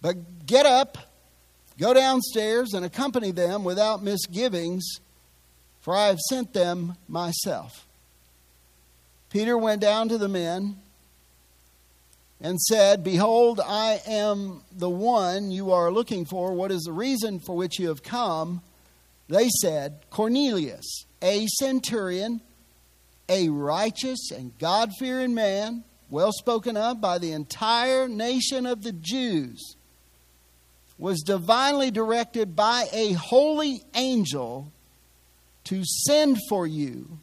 But 0.00 0.46
get 0.46 0.66
up, 0.66 0.98
go 1.78 1.92
downstairs, 1.92 2.74
and 2.74 2.84
accompany 2.84 3.30
them 3.30 3.64
without 3.64 4.02
misgivings, 4.02 4.84
for 5.80 5.94
I 5.96 6.06
have 6.06 6.20
sent 6.20 6.52
them 6.52 6.96
myself. 7.08 7.86
Peter 9.30 9.58
went 9.58 9.80
down 9.80 10.08
to 10.08 10.18
the 10.18 10.28
men 10.28 10.76
and 12.40 12.58
said, 12.60 13.02
Behold, 13.02 13.60
I 13.60 14.00
am 14.06 14.62
the 14.72 14.88
one 14.88 15.50
you 15.50 15.72
are 15.72 15.90
looking 15.90 16.24
for. 16.24 16.52
What 16.52 16.70
is 16.70 16.82
the 16.82 16.92
reason 16.92 17.40
for 17.40 17.56
which 17.56 17.78
you 17.78 17.88
have 17.88 18.02
come? 18.02 18.62
They 19.28 19.48
said, 19.60 20.00
Cornelius, 20.10 21.04
a 21.20 21.46
centurion, 21.58 22.40
a 23.28 23.48
righteous 23.50 24.30
and 24.30 24.56
God 24.58 24.92
fearing 24.98 25.34
man, 25.34 25.84
well 26.08 26.32
spoken 26.32 26.76
of 26.76 27.00
by 27.00 27.18
the 27.18 27.32
entire 27.32 28.08
nation 28.08 28.64
of 28.64 28.82
the 28.82 28.92
Jews 28.92 29.76
was 30.98 31.20
divinely 31.22 31.90
directed 31.90 32.56
by 32.56 32.86
a 32.92 33.12
holy 33.12 33.82
angel 33.94 34.72
to 35.64 35.84
send 35.84 36.38
for 36.48 36.66
you 36.66 37.18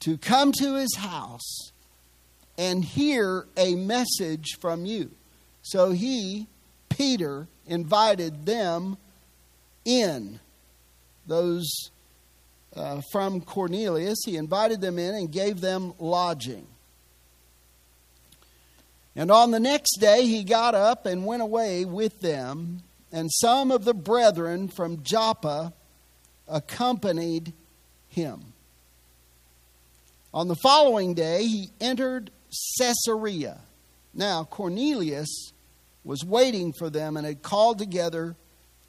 to 0.00 0.16
come 0.16 0.52
to 0.52 0.74
his 0.76 0.94
house 0.96 1.72
and 2.56 2.84
hear 2.84 3.46
a 3.56 3.74
message 3.74 4.56
from 4.60 4.86
you. 4.86 5.10
So 5.62 5.90
he, 5.90 6.46
Peter, 6.88 7.48
invited 7.66 8.46
them 8.46 8.96
in. 9.84 10.40
Those 11.26 11.90
uh, 12.74 13.00
from 13.12 13.40
Cornelius, 13.40 14.18
he 14.24 14.36
invited 14.36 14.80
them 14.80 14.98
in 14.98 15.14
and 15.14 15.30
gave 15.30 15.60
them 15.60 15.92
lodging. 15.98 16.66
And 19.16 19.30
on 19.30 19.50
the 19.50 19.60
next 19.60 19.98
day 19.98 20.26
he 20.26 20.44
got 20.44 20.74
up 20.74 21.06
and 21.06 21.24
went 21.24 21.42
away 21.42 21.84
with 21.84 22.20
them, 22.20 22.82
and 23.16 23.32
some 23.32 23.70
of 23.70 23.86
the 23.86 23.94
brethren 23.94 24.68
from 24.68 25.02
Joppa 25.02 25.72
accompanied 26.46 27.54
him. 28.10 28.52
On 30.34 30.48
the 30.48 30.56
following 30.56 31.14
day 31.14 31.46
he 31.46 31.70
entered 31.80 32.30
Caesarea. 32.78 33.58
Now, 34.12 34.44
Cornelius 34.44 35.50
was 36.04 36.26
waiting 36.26 36.74
for 36.78 36.90
them 36.90 37.16
and 37.16 37.24
had 37.24 37.40
called 37.40 37.78
together 37.78 38.36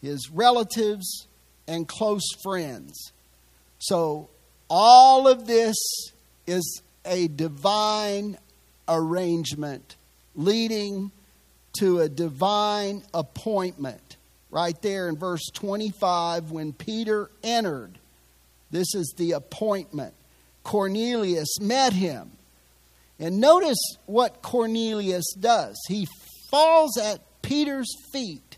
his 0.01 0.29
relatives 0.29 1.27
and 1.65 1.87
close 1.87 2.27
friends. 2.43 3.13
So, 3.79 4.29
all 4.69 5.29
of 5.29 5.47
this 5.47 5.77
is 6.45 6.81
a 7.05 7.29
divine 7.29 8.37
arrangement 8.89 9.95
leading 10.35 11.13
to 11.79 12.01
a 12.01 12.09
divine 12.09 13.03
appointment. 13.13 14.16
Right 14.49 14.81
there 14.81 15.09
in 15.09 15.17
verse 15.17 15.45
25, 15.53 16.51
when 16.51 16.73
Peter 16.73 17.29
entered, 17.43 17.99
this 18.71 18.95
is 18.95 19.13
the 19.17 19.33
appointment. 19.33 20.13
Cornelius 20.63 21.59
met 21.59 21.93
him. 21.93 22.31
And 23.19 23.39
notice 23.39 23.79
what 24.05 24.41
Cornelius 24.41 25.33
does. 25.39 25.75
He 25.87 26.07
falls 26.51 26.97
at 26.97 27.21
Peter's 27.41 27.93
feet 28.11 28.57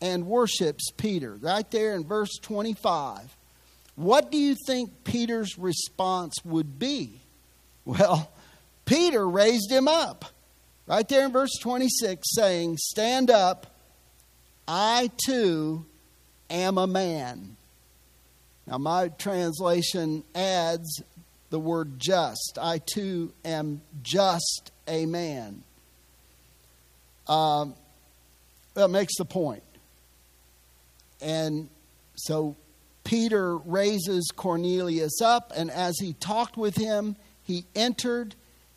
and 0.00 0.26
worships 0.26 0.90
Peter. 0.96 1.34
Right 1.36 1.70
there 1.70 1.94
in 1.94 2.04
verse 2.04 2.36
25. 2.42 3.36
What 3.96 4.30
do 4.30 4.38
you 4.38 4.56
think 4.66 5.04
Peter's 5.04 5.58
response 5.58 6.34
would 6.44 6.78
be? 6.78 7.20
Well, 7.84 8.30
Peter 8.84 9.26
raised 9.26 9.72
him 9.72 9.88
up. 9.88 10.26
Right 10.86 11.08
there 11.08 11.24
in 11.24 11.32
verse 11.32 11.56
26, 11.58 12.20
saying, 12.34 12.76
Stand 12.76 13.30
up, 13.30 13.66
I 14.68 15.10
too 15.26 15.86
am 16.50 16.76
a 16.76 16.86
man. 16.86 17.56
Now, 18.66 18.76
my 18.76 19.08
translation 19.08 20.24
adds 20.34 21.02
the 21.48 21.58
word 21.58 21.98
just. 21.98 22.58
I 22.60 22.78
too 22.84 23.32
am 23.46 23.80
just 24.02 24.70
a 24.86 25.06
man. 25.06 25.62
Um, 27.26 27.74
that 28.74 28.88
makes 28.88 29.16
the 29.16 29.24
point. 29.24 29.62
And 31.22 31.70
so 32.14 32.54
Peter 33.04 33.56
raises 33.56 34.30
Cornelius 34.36 35.22
up, 35.22 35.50
and 35.56 35.70
as 35.70 35.98
he 35.98 36.12
talked 36.12 36.58
with 36.58 36.76
him, 36.76 37.16
he 37.42 37.64
entered 37.74 38.34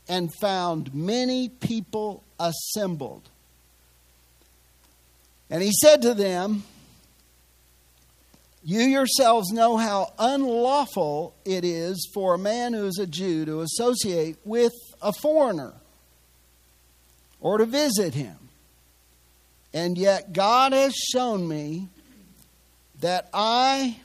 and 0.07 0.33
found 0.39 0.95
many 0.95 1.49
people 1.49 2.23
assembled. 2.39 3.29
And 5.51 5.61
he 5.61 5.71
said 5.73 6.01
to 6.03 6.13
them, 6.13 6.63
You 8.63 8.79
yourselves 8.79 9.51
know 9.51 9.75
how 9.75 10.13
unlawful 10.17 11.35
it 11.43 11.65
is 11.65 12.09
for 12.13 12.33
a 12.33 12.39
man 12.39 12.71
who 12.71 12.87
is 12.87 12.97
a 12.97 13.05
Jew 13.05 13.43
to 13.45 13.59
associate 13.59 14.37
with 14.45 14.71
a 15.01 15.11
foreigner 15.11 15.73
or 17.41 17.57
to 17.57 17.65
visit 17.65 18.13
him. 18.13 18.37
And 19.73 19.97
yet 19.97 20.31
God 20.31 20.71
has 20.71 20.95
shown 20.95 21.47
me 21.47 21.89
that 23.01 23.29
I 23.33 23.97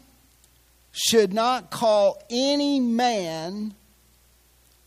should 0.91 1.33
not 1.33 1.71
call 1.71 2.21
any 2.29 2.81
man 2.81 3.75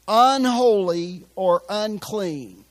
unholy 0.10 1.24
or 1.36 1.62
unclean. 1.70 2.66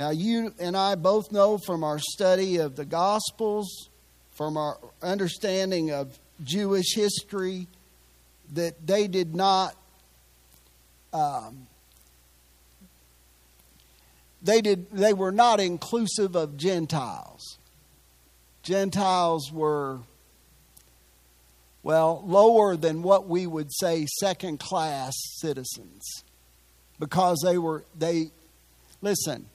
Now, 0.00 0.08
you 0.08 0.54
and 0.58 0.78
I 0.78 0.94
both 0.94 1.30
know 1.30 1.58
from 1.58 1.84
our 1.84 1.98
study 1.98 2.56
of 2.56 2.74
the 2.74 2.86
Gospels, 2.86 3.90
from 4.30 4.56
our 4.56 4.78
understanding 5.02 5.90
of 5.90 6.18
Jewish 6.42 6.94
history, 6.94 7.66
that 8.54 8.86
they 8.86 9.08
did 9.08 9.34
not. 9.34 9.76
Um, 11.12 11.66
they 14.40 14.62
did 14.62 14.90
they 14.90 15.12
were 15.12 15.32
not 15.32 15.60
inclusive 15.60 16.34
of 16.34 16.56
Gentiles. 16.56 17.58
Gentiles 18.62 19.52
were 19.52 19.98
well, 21.82 22.24
lower 22.26 22.74
than 22.74 23.02
what 23.02 23.28
we 23.28 23.46
would 23.46 23.68
say 23.70 24.06
second 24.18 24.60
class 24.60 25.12
citizens 25.40 26.24
because 26.98 27.42
they 27.44 27.58
were, 27.58 27.84
they, 27.98 28.30
listen, 29.02 29.46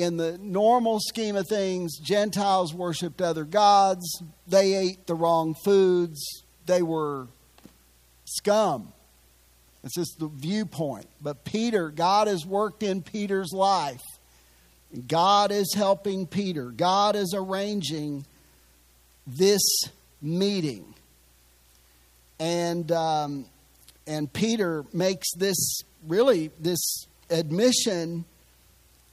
in 0.00 0.16
the 0.16 0.38
normal 0.38 0.98
scheme 1.00 1.36
of 1.36 1.46
things, 1.48 1.98
Gentiles 1.98 2.74
worshiped 2.74 3.20
other 3.20 3.44
gods, 3.44 4.22
they 4.46 4.74
ate 4.74 5.06
the 5.06 5.14
wrong 5.14 5.54
foods, 5.64 6.44
they 6.66 6.82
were 6.82 7.28
scum. 8.24 8.92
It's 9.82 9.94
just 9.94 10.18
the 10.18 10.28
viewpoint. 10.28 11.06
But 11.22 11.44
Peter, 11.44 11.90
God 11.90 12.26
has 12.26 12.44
worked 12.44 12.82
in 12.82 13.02
Peter's 13.02 13.52
life. 13.52 14.02
God 15.06 15.52
is 15.52 15.72
helping 15.74 16.26
Peter. 16.26 16.70
God 16.70 17.16
is 17.16 17.34
arranging 17.36 18.26
this 19.26 19.62
meeting. 20.20 20.94
And, 22.38 22.90
um, 22.92 23.46
and 24.06 24.32
Peter 24.32 24.84
makes 24.92 25.32
this 25.34 25.82
really, 26.06 26.50
this 26.58 27.06
admission, 27.30 28.24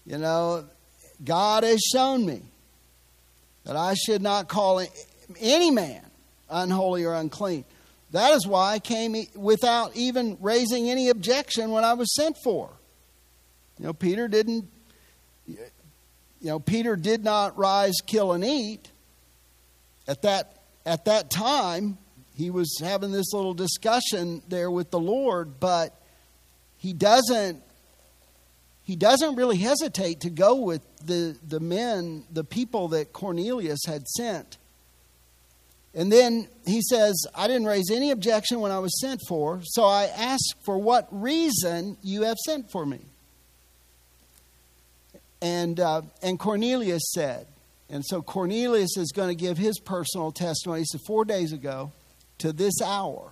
you 0.06 0.17
know, 0.17 0.65
God 1.24 1.63
has 1.63 1.81
shown 1.91 2.25
me 2.25 2.41
that 3.65 3.75
I 3.75 3.93
should 3.93 4.21
not 4.21 4.47
call 4.47 4.86
any 5.39 5.71
man 5.71 6.01
unholy 6.50 7.03
or 7.05 7.13
unclean. 7.13 7.65
That 8.12 8.33
is 8.33 8.47
why 8.47 8.74
I 8.74 8.79
came 8.79 9.15
without 9.36 9.95
even 9.95 10.38
raising 10.39 10.89
any 10.89 11.09
objection 11.09 11.71
when 11.71 11.83
I 11.83 11.93
was 11.93 12.13
sent 12.15 12.38
for. 12.43 12.69
You 13.77 13.86
know, 13.86 13.93
Peter 13.93 14.27
didn't, 14.27 14.69
you 15.45 15.57
know, 16.41 16.59
Peter 16.59 16.95
did 16.95 17.24
not 17.24 17.57
rise, 17.57 17.95
kill, 18.05 18.31
and 18.31 18.43
eat 18.45 18.89
at 20.07 20.21
that 20.21 20.53
at 20.86 21.05
that 21.05 21.29
time, 21.29 21.97
he 22.36 22.50
was 22.50 22.79
having 22.81 23.12
this 23.12 23.33
little 23.33 23.53
discussion 23.53 24.41
there 24.47 24.71
with 24.71 24.89
the 24.89 25.00
Lord, 25.00 25.59
but 25.59 26.00
he 26.77 26.93
doesn't 26.93 27.62
he 28.88 28.96
doesn't 28.96 29.36
really 29.36 29.58
hesitate 29.58 30.22
to 30.22 30.29
go 30.29 30.56
with 30.56 30.81
the, 31.05 31.35
the 31.46 31.59
men, 31.59 32.24
the 32.31 32.46
people 32.46 32.88
that 32.88 33.11
Cornelius 33.11 33.81
had 33.85 34.07
sent. 34.07 34.57
And 35.94 36.09
then 36.09 36.48
he 36.66 36.81
says, 36.81 37.14
I 37.35 37.48
didn't 37.48 37.68
raise 37.68 37.92
any 37.92 38.11
objection 38.11 38.61
when 38.61 38.72
I 38.72 38.79
was 38.79 38.98
sent 39.01 39.20
for, 39.27 39.59
so 39.66 39.83
I 39.83 40.05
ask 40.05 40.42
for 40.64 40.77
what 40.77 41.05
reason 41.11 41.98
you 42.01 42.22
have 42.22 42.38
sent 42.38 42.72
for 42.72 42.85
me. 42.85 43.01
And, 45.42 45.81
uh, 45.81 46.03
and 46.22 46.40
Cornelius 46.40 47.11
said, 47.14 47.46
and 47.90 48.05
so 48.05 48.22
Cornelius 48.22 48.96
is 48.96 49.11
going 49.14 49.27
to 49.27 49.35
give 49.35 49.57
his 49.57 49.79
personal 49.79 50.31
testimony. 50.31 50.81
He 50.81 50.85
said, 50.85 51.01
Four 51.05 51.25
days 51.25 51.51
ago 51.51 51.92
to 52.38 52.53
this 52.53 52.81
hour, 52.81 53.31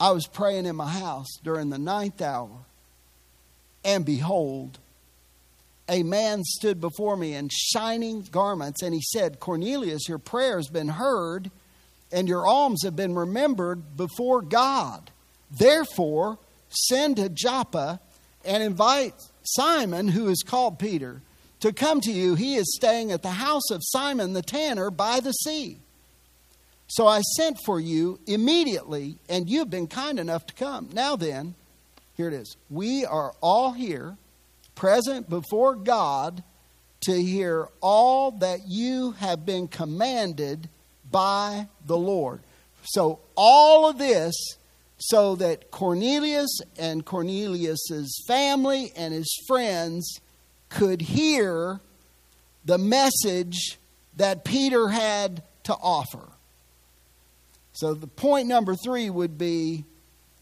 I 0.00 0.12
was 0.12 0.26
praying 0.26 0.64
in 0.64 0.74
my 0.74 0.88
house 0.88 1.28
during 1.44 1.68
the 1.68 1.78
ninth 1.78 2.22
hour, 2.22 2.64
and 3.88 4.04
behold, 4.04 4.78
a 5.88 6.02
man 6.02 6.44
stood 6.44 6.78
before 6.78 7.16
me 7.16 7.32
in 7.32 7.48
shining 7.50 8.20
garments, 8.30 8.82
and 8.82 8.92
he 8.94 9.00
said, 9.00 9.40
Cornelius, 9.40 10.06
your 10.06 10.18
prayer 10.18 10.56
has 10.56 10.68
been 10.68 10.88
heard, 10.88 11.50
and 12.12 12.28
your 12.28 12.46
alms 12.46 12.82
have 12.84 12.96
been 12.96 13.14
remembered 13.14 13.96
before 13.96 14.42
God. 14.42 15.10
Therefore, 15.50 16.38
send 16.68 17.16
to 17.16 17.30
Joppa 17.30 17.98
and 18.44 18.62
invite 18.62 19.14
Simon, 19.42 20.08
who 20.08 20.28
is 20.28 20.44
called 20.46 20.78
Peter 20.78 21.22
to 21.60 21.72
come 21.72 22.02
to 22.02 22.12
you. 22.12 22.34
He 22.34 22.56
is 22.56 22.76
staying 22.76 23.10
at 23.10 23.22
the 23.22 23.30
house 23.30 23.70
of 23.70 23.80
Simon 23.82 24.34
the 24.34 24.42
tanner 24.42 24.90
by 24.90 25.20
the 25.20 25.32
sea. 25.32 25.78
So 26.88 27.06
I 27.06 27.22
sent 27.22 27.56
for 27.64 27.80
you 27.80 28.20
immediately, 28.26 29.16
and 29.30 29.48
you've 29.48 29.70
been 29.70 29.86
kind 29.86 30.18
enough 30.18 30.46
to 30.48 30.54
come. 30.54 30.90
Now 30.92 31.16
then, 31.16 31.54
here 32.18 32.26
it 32.26 32.34
is. 32.34 32.56
We 32.68 33.04
are 33.04 33.32
all 33.40 33.72
here, 33.72 34.16
present 34.74 35.30
before 35.30 35.76
God, 35.76 36.42
to 37.02 37.12
hear 37.14 37.68
all 37.80 38.32
that 38.32 38.66
you 38.66 39.12
have 39.12 39.46
been 39.46 39.68
commanded 39.68 40.68
by 41.12 41.68
the 41.86 41.96
Lord. 41.96 42.40
So, 42.82 43.20
all 43.36 43.88
of 43.88 43.98
this, 43.98 44.34
so 44.98 45.36
that 45.36 45.70
Cornelius 45.70 46.58
and 46.76 47.04
Cornelius's 47.04 48.24
family 48.26 48.90
and 48.96 49.14
his 49.14 49.32
friends 49.46 50.18
could 50.70 51.00
hear 51.00 51.78
the 52.64 52.78
message 52.78 53.78
that 54.16 54.44
Peter 54.44 54.88
had 54.88 55.44
to 55.62 55.72
offer. 55.74 56.26
So, 57.74 57.94
the 57.94 58.08
point 58.08 58.48
number 58.48 58.74
three 58.74 59.08
would 59.08 59.38
be 59.38 59.84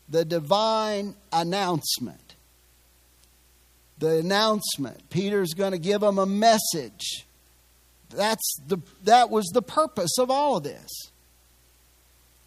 the 0.08 0.24
divine 0.24 1.14
announcement. 1.32 2.34
The 3.98 4.18
announcement. 4.18 5.08
Peter's 5.10 5.54
going 5.54 5.72
to 5.72 5.78
give 5.78 6.00
them 6.00 6.18
a 6.18 6.26
message. 6.26 7.26
That's 8.10 8.58
the, 8.66 8.78
that 9.04 9.30
was 9.30 9.46
the 9.46 9.62
purpose 9.62 10.18
of 10.18 10.30
all 10.30 10.58
of 10.58 10.64
this. 10.64 10.90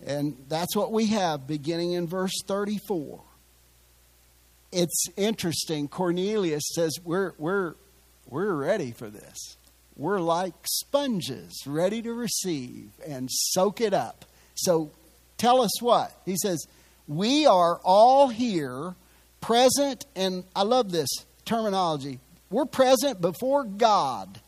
And 0.05 0.37
that's 0.47 0.75
what 0.75 0.91
we 0.91 1.07
have 1.07 1.47
beginning 1.47 1.93
in 1.93 2.07
verse 2.07 2.33
34 2.45 3.21
it's 4.71 5.05
interesting. 5.17 5.87
Cornelius 5.87 6.63
says, 6.73 6.93
We're, 7.03 7.33
we're, 7.37 7.75
we're 8.27 8.53
ready 8.53 8.91
for 8.91 9.09
this. 9.09 9.57
We're 9.95 10.19
like 10.19 10.53
sponges, 10.63 11.63
ready 11.65 12.01
to 12.01 12.13
receive 12.13 12.91
and 13.05 13.29
soak 13.29 13.81
it 13.81 13.93
up. 13.93 14.25
So 14.55 14.91
tell 15.37 15.61
us 15.61 15.81
what? 15.81 16.15
He 16.25 16.35
says, 16.41 16.65
We 17.09 17.45
are 17.45 17.81
all 17.83 18.29
here, 18.29 18.95
present, 19.41 20.05
and 20.15 20.45
I 20.55 20.63
love 20.63 20.93
this 20.93 21.09
terminology. 21.43 22.19
We're 22.49 22.65
present 22.65 23.19
before 23.19 23.65
God 23.65 24.39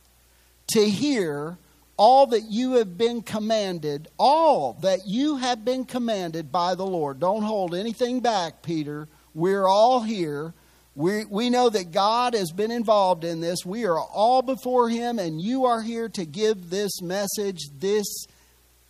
to 0.74 0.89
hear 0.89 1.58
all 1.97 2.28
that 2.28 2.43
you 2.50 2.76
have 2.76 2.97
been 2.97 3.21
commanded, 3.21 4.08
all 4.17 4.78
that 4.82 5.02
you 5.06 5.36
have 5.38 5.65
been 5.65 5.84
commanded 5.84 6.54
by 6.54 6.76
the 6.76 6.86
Lord. 6.86 7.19
Don't 7.19 7.43
hold 7.43 7.76
anything 7.76 8.21
back, 8.21 8.62
Peter 8.62 9.10
we're 9.34 9.67
all 9.67 10.02
here. 10.02 10.54
We, 10.95 11.26
we 11.26 11.50
know 11.50 11.69
that 11.69 11.91
God 11.91 12.34
has 12.34 12.52
been 12.52 12.71
involved 12.71 13.24
in 13.24 13.39
this. 13.39 13.65
We 13.65 13.86
are 13.86 14.00
all 14.00 14.41
before 14.41 14.89
Him, 14.89 15.19
and 15.19 15.41
you 15.41 15.65
are 15.65 15.82
here 15.82 16.10
to 16.10 16.26
give 16.26 16.69
this 16.69 17.02
message. 17.02 17.60
This 17.80 18.06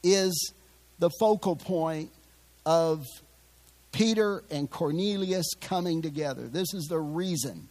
is 0.03 0.53
the 0.97 1.11
focal 1.19 1.55
point 1.55 2.09
of 2.65 3.05
Peter 3.91 4.43
and 4.49 4.69
Cornelius 4.69 5.53
coming 5.59 6.01
together. 6.01 6.47
This 6.47 6.73
is 6.73 6.85
the 6.85 6.99
reason. 6.99 7.67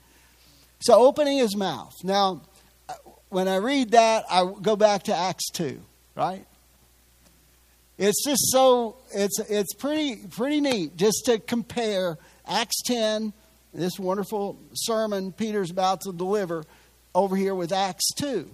So, 0.81 0.95
opening 0.95 1.39
his 1.39 1.57
mouth. 1.57 1.95
Now, 2.05 2.43
uh, 2.89 2.95
when 3.29 3.49
I 3.49 3.57
read 3.57 3.93
that, 3.93 4.25
I 4.31 4.51
go 4.61 4.77
back 4.77 5.05
to 5.05 5.15
Acts 5.15 5.51
2, 5.51 5.81
right? 6.15 6.47
It's 7.99 8.25
just 8.25 8.51
so, 8.51 8.97
it's, 9.13 9.39
it's 9.41 9.75
pretty, 9.75 10.17
pretty 10.17 10.61
neat 10.61 10.97
just 10.97 11.27
to 11.27 11.39
compare 11.39 12.17
Acts 12.47 12.81
10, 12.87 13.35
this 13.75 13.99
wonderful 13.99 14.59
sermon 14.73 15.33
Peter's 15.33 15.71
about 15.71 16.01
to 16.03 16.13
deliver, 16.13 16.65
over 17.15 17.37
here 17.37 17.55
with 17.55 17.73
Acts 17.73 18.09
2. 18.17 18.49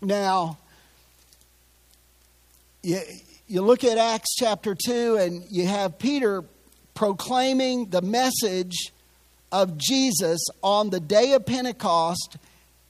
Now, 0.00 0.58
you, 3.50 3.62
look 3.62 3.82
at 3.82 3.98
Acts 3.98 4.36
chapter 4.36 4.76
2, 4.76 5.16
and 5.16 5.44
you 5.50 5.66
have 5.66 5.98
Peter 5.98 6.44
proclaiming 6.94 7.86
the 7.86 8.00
message 8.00 8.92
of 9.50 9.76
Jesus 9.76 10.40
on 10.62 10.90
the 10.90 11.00
day 11.00 11.32
of 11.32 11.44
Pentecost, 11.46 12.36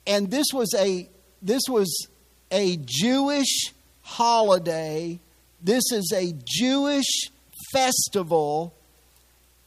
and 0.05 0.29
this 0.29 0.47
was 0.53 0.71
a 0.77 1.09
this 1.41 1.63
was 1.67 2.07
a 2.51 2.77
Jewish 2.85 3.73
holiday. 4.03 5.19
This 5.63 5.91
is 5.91 6.13
a 6.15 6.31
Jewish 6.45 7.31
festival, 7.73 8.75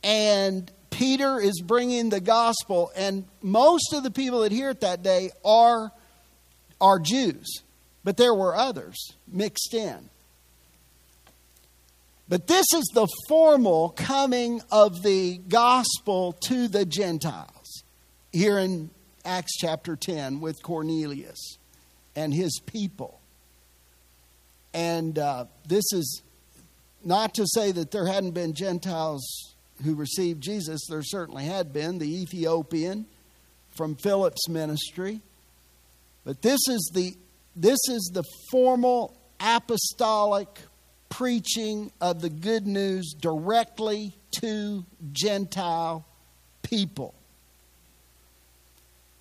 and 0.05 0.71
Peter 0.91 1.41
is 1.41 1.61
bringing 1.61 2.11
the 2.11 2.21
gospel, 2.21 2.93
and 2.95 3.25
most 3.43 3.93
of 3.93 4.05
the 4.05 4.13
people 4.13 4.43
that 4.43 4.53
hear 4.53 4.71
it 4.71 4.81
that 4.83 5.03
day 5.03 5.33
are 5.45 5.91
are 6.81 7.01
Jews, 7.01 7.63
but 8.05 8.17
there 8.17 8.35
were 8.35 8.55
others 8.55 9.15
mixed 9.27 9.75
in. 9.75 10.09
But 12.29 12.47
this 12.47 12.67
is 12.75 12.91
the 12.95 13.07
formal 13.29 13.91
coming 13.91 14.63
of 14.71 15.03
the 15.03 15.39
gospel 15.49 16.33
to 16.45 16.69
the 16.69 16.87
Gentiles 16.87 17.85
here 18.33 18.59
in 18.59 18.91
Acts 19.25 19.57
chapter 19.59 19.95
10 19.95 20.41
with 20.41 20.63
Cornelius 20.63 21.59
and 22.17 22.33
his 22.33 22.61
people. 22.65 23.21
And 24.73 25.19
uh, 25.19 25.47
this 25.69 25.85
is 25.93 26.23
not 27.05 27.35
to 27.35 27.47
say 27.47 27.73
that 27.73 27.91
there 27.91 28.07
hadn't 28.07 28.33
been 28.33 28.55
Gentiles 28.55 29.55
who 29.83 29.95
received 29.95 30.43
Jesus, 30.43 30.87
there 30.89 31.03
certainly 31.03 31.45
had 31.45 31.73
been, 31.73 31.99
the 31.99 32.23
Ethiopian 32.23 33.07
from 33.77 33.97
Philip's 33.97 34.49
ministry. 34.49 35.21
But 36.25 36.43
this 36.43 36.61
is 36.69 36.91
the, 36.95 37.17
this 37.55 37.81
is 37.91 38.11
the 38.15 38.25
formal 38.51 39.17
apostolic 39.41 40.49
preaching 41.15 41.93
of 42.01 42.21
the 42.21 42.29
good 42.29 42.67
news 42.67 43.15
directly 43.15 44.13
to 44.41 44.85
Gentile 45.13 46.05
people. 46.63 47.15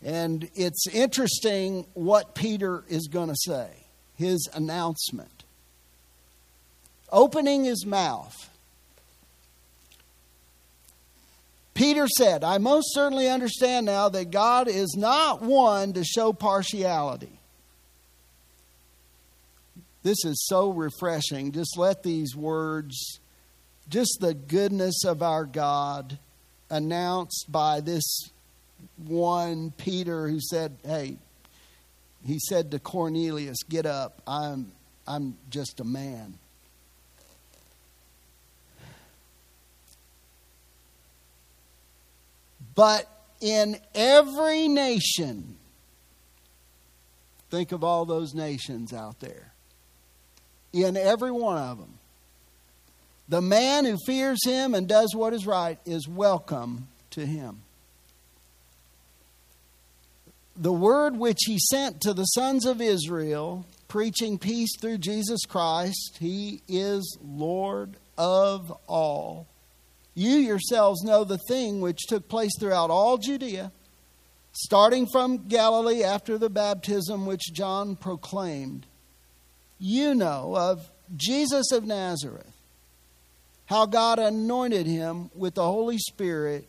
And 0.02 0.50
it's 0.56 0.88
interesting 0.92 1.86
what 1.94 2.34
Peter 2.34 2.84
is 2.88 3.08
going 3.08 3.30
to 3.30 3.36
say, 3.36 3.70
his 4.16 4.50
announcement. 4.56 5.44
Opening 7.12 7.64
his 7.64 7.86
mouth, 7.86 8.50
Peter 11.76 12.08
said, 12.08 12.44
I 12.44 12.58
most 12.58 12.92
certainly 12.96 13.30
understand 13.30 13.86
now 13.86 14.10
that 14.10 14.32
God 14.32 14.68
is 14.68 14.96
not 14.98 15.44
one 15.44 15.94
to 15.94 16.04
show 16.04 16.34
partiality. 16.34 17.40
This 20.04 20.26
is 20.26 20.46
so 20.48 20.70
refreshing. 20.70 21.54
Just 21.54 21.78
let 21.78 22.04
these 22.04 22.36
words, 22.36 23.20
just 23.88 24.18
the 24.20 24.34
goodness 24.34 25.06
of 25.06 25.24
our 25.24 25.46
God, 25.46 26.20
announced 26.70 27.46
by 27.50 27.80
this 27.80 28.04
one 28.98 29.72
Peter 29.78 30.28
who 30.28 30.42
said, 30.42 30.78
Hey, 30.84 31.18
he 32.26 32.38
said 32.38 32.72
to 32.72 32.80
Cornelius, 32.80 33.64
Get 33.64 33.86
up. 33.86 34.22
I'm, 34.28 34.74
I'm 35.08 35.38
just 35.50 35.80
a 35.80 35.86
man. 35.86 36.38
But 42.76 43.08
in 43.40 43.78
every 43.94 44.68
nation, 44.68 45.56
think 47.50 47.72
of 47.72 47.84
all 47.84 48.06
those 48.06 48.34
nations 48.34 48.92
out 48.92 49.20
there 49.20 49.54
in 50.74 50.98
every 50.98 51.32
one 51.32 51.58
of 51.58 51.78
them. 51.78 52.00
The 53.30 53.42
man 53.42 53.86
who 53.86 53.98
fears 54.06 54.44
him 54.44 54.74
and 54.74 54.88
does 54.88 55.16
what 55.16 55.34
is 55.34 55.48
right 55.48 55.80
is 55.86 56.08
welcome 56.08 56.88
to 57.12 57.26
him. 57.26 57.62
The 60.56 60.74
word 60.74 61.18
which 61.18 61.40
he 61.46 61.58
sent 61.58 62.02
to 62.02 62.14
the 62.14 62.26
sons 62.26 62.66
of 62.66 62.82
Israel, 62.82 63.66
preaching 63.88 64.38
peace 64.38 64.78
through 64.80 65.00
Jesus 65.00 65.46
Christ, 65.46 66.18
he 66.20 66.62
is 66.68 67.18
Lord 67.24 67.96
of 68.18 68.72
all. 68.88 69.48
You 70.16 70.36
yourselves 70.36 71.02
know 71.04 71.24
the 71.24 71.40
thing 71.48 71.82
which 71.82 72.06
took 72.08 72.28
place 72.30 72.52
throughout 72.60 72.92
all 72.92 73.18
Judea, 73.18 73.72
starting 74.52 75.08
from 75.08 75.48
Galilee 75.48 76.04
after 76.04 76.38
the 76.38 76.50
baptism 76.50 77.26
which 77.26 77.52
John 77.52 77.96
proclaimed 77.96 78.86
you 79.80 80.16
know 80.16 80.56
of 80.56 80.90
Jesus 81.16 81.72
of 81.72 81.86
Nazareth, 81.86 82.52
how 83.66 83.86
God 83.86 84.20
anointed 84.20 84.86
him 84.86 85.30
with 85.36 85.56
the 85.56 85.64
Holy 85.64 85.98
Spirit 85.98 86.68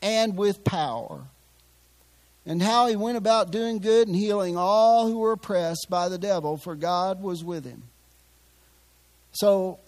and 0.00 0.36
with 0.36 0.64
power, 0.64 1.22
and 2.46 2.62
how 2.62 2.86
he 2.86 2.96
went 2.96 3.18
about 3.18 3.50
doing 3.50 3.78
good 3.78 4.08
and 4.08 4.16
healing 4.16 4.56
all 4.56 5.06
who 5.06 5.18
were 5.18 5.32
oppressed 5.32 5.86
by 5.90 6.08
the 6.08 6.18
devil, 6.18 6.56
for 6.56 6.74
God 6.74 7.22
was 7.22 7.44
with 7.44 7.64
him. 7.64 7.82
So, 9.32 9.78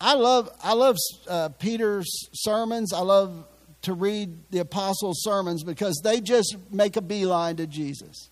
I 0.00 0.14
love 0.14 0.50
I 0.62 0.74
love 0.74 0.96
uh, 1.28 1.48
Peter's 1.50 2.08
sermons. 2.32 2.92
I 2.92 3.00
love 3.00 3.46
to 3.82 3.94
read 3.94 4.50
the 4.50 4.58
apostles' 4.58 5.22
sermons 5.22 5.62
because 5.62 6.00
they 6.02 6.20
just 6.20 6.56
make 6.70 6.96
a 6.96 7.02
beeline 7.02 7.56
to 7.56 7.66
Jesus. 7.66 8.30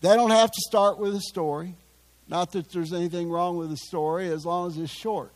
They 0.00 0.14
don't 0.14 0.30
have 0.30 0.50
to 0.50 0.60
start 0.66 0.98
with 0.98 1.14
a 1.14 1.20
story. 1.20 1.74
Not 2.28 2.52
that 2.52 2.70
there's 2.70 2.92
anything 2.92 3.30
wrong 3.30 3.56
with 3.56 3.72
a 3.72 3.76
story 3.76 4.28
as 4.28 4.46
long 4.46 4.68
as 4.68 4.78
it's 4.78 4.92
short. 4.92 5.32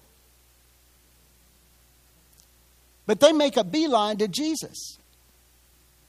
But 3.07 3.21
they 3.21 3.33
make 3.33 3.57
a 3.57 3.65
beeline 3.65 4.17
to 4.19 4.29
Jesus. 4.29 4.99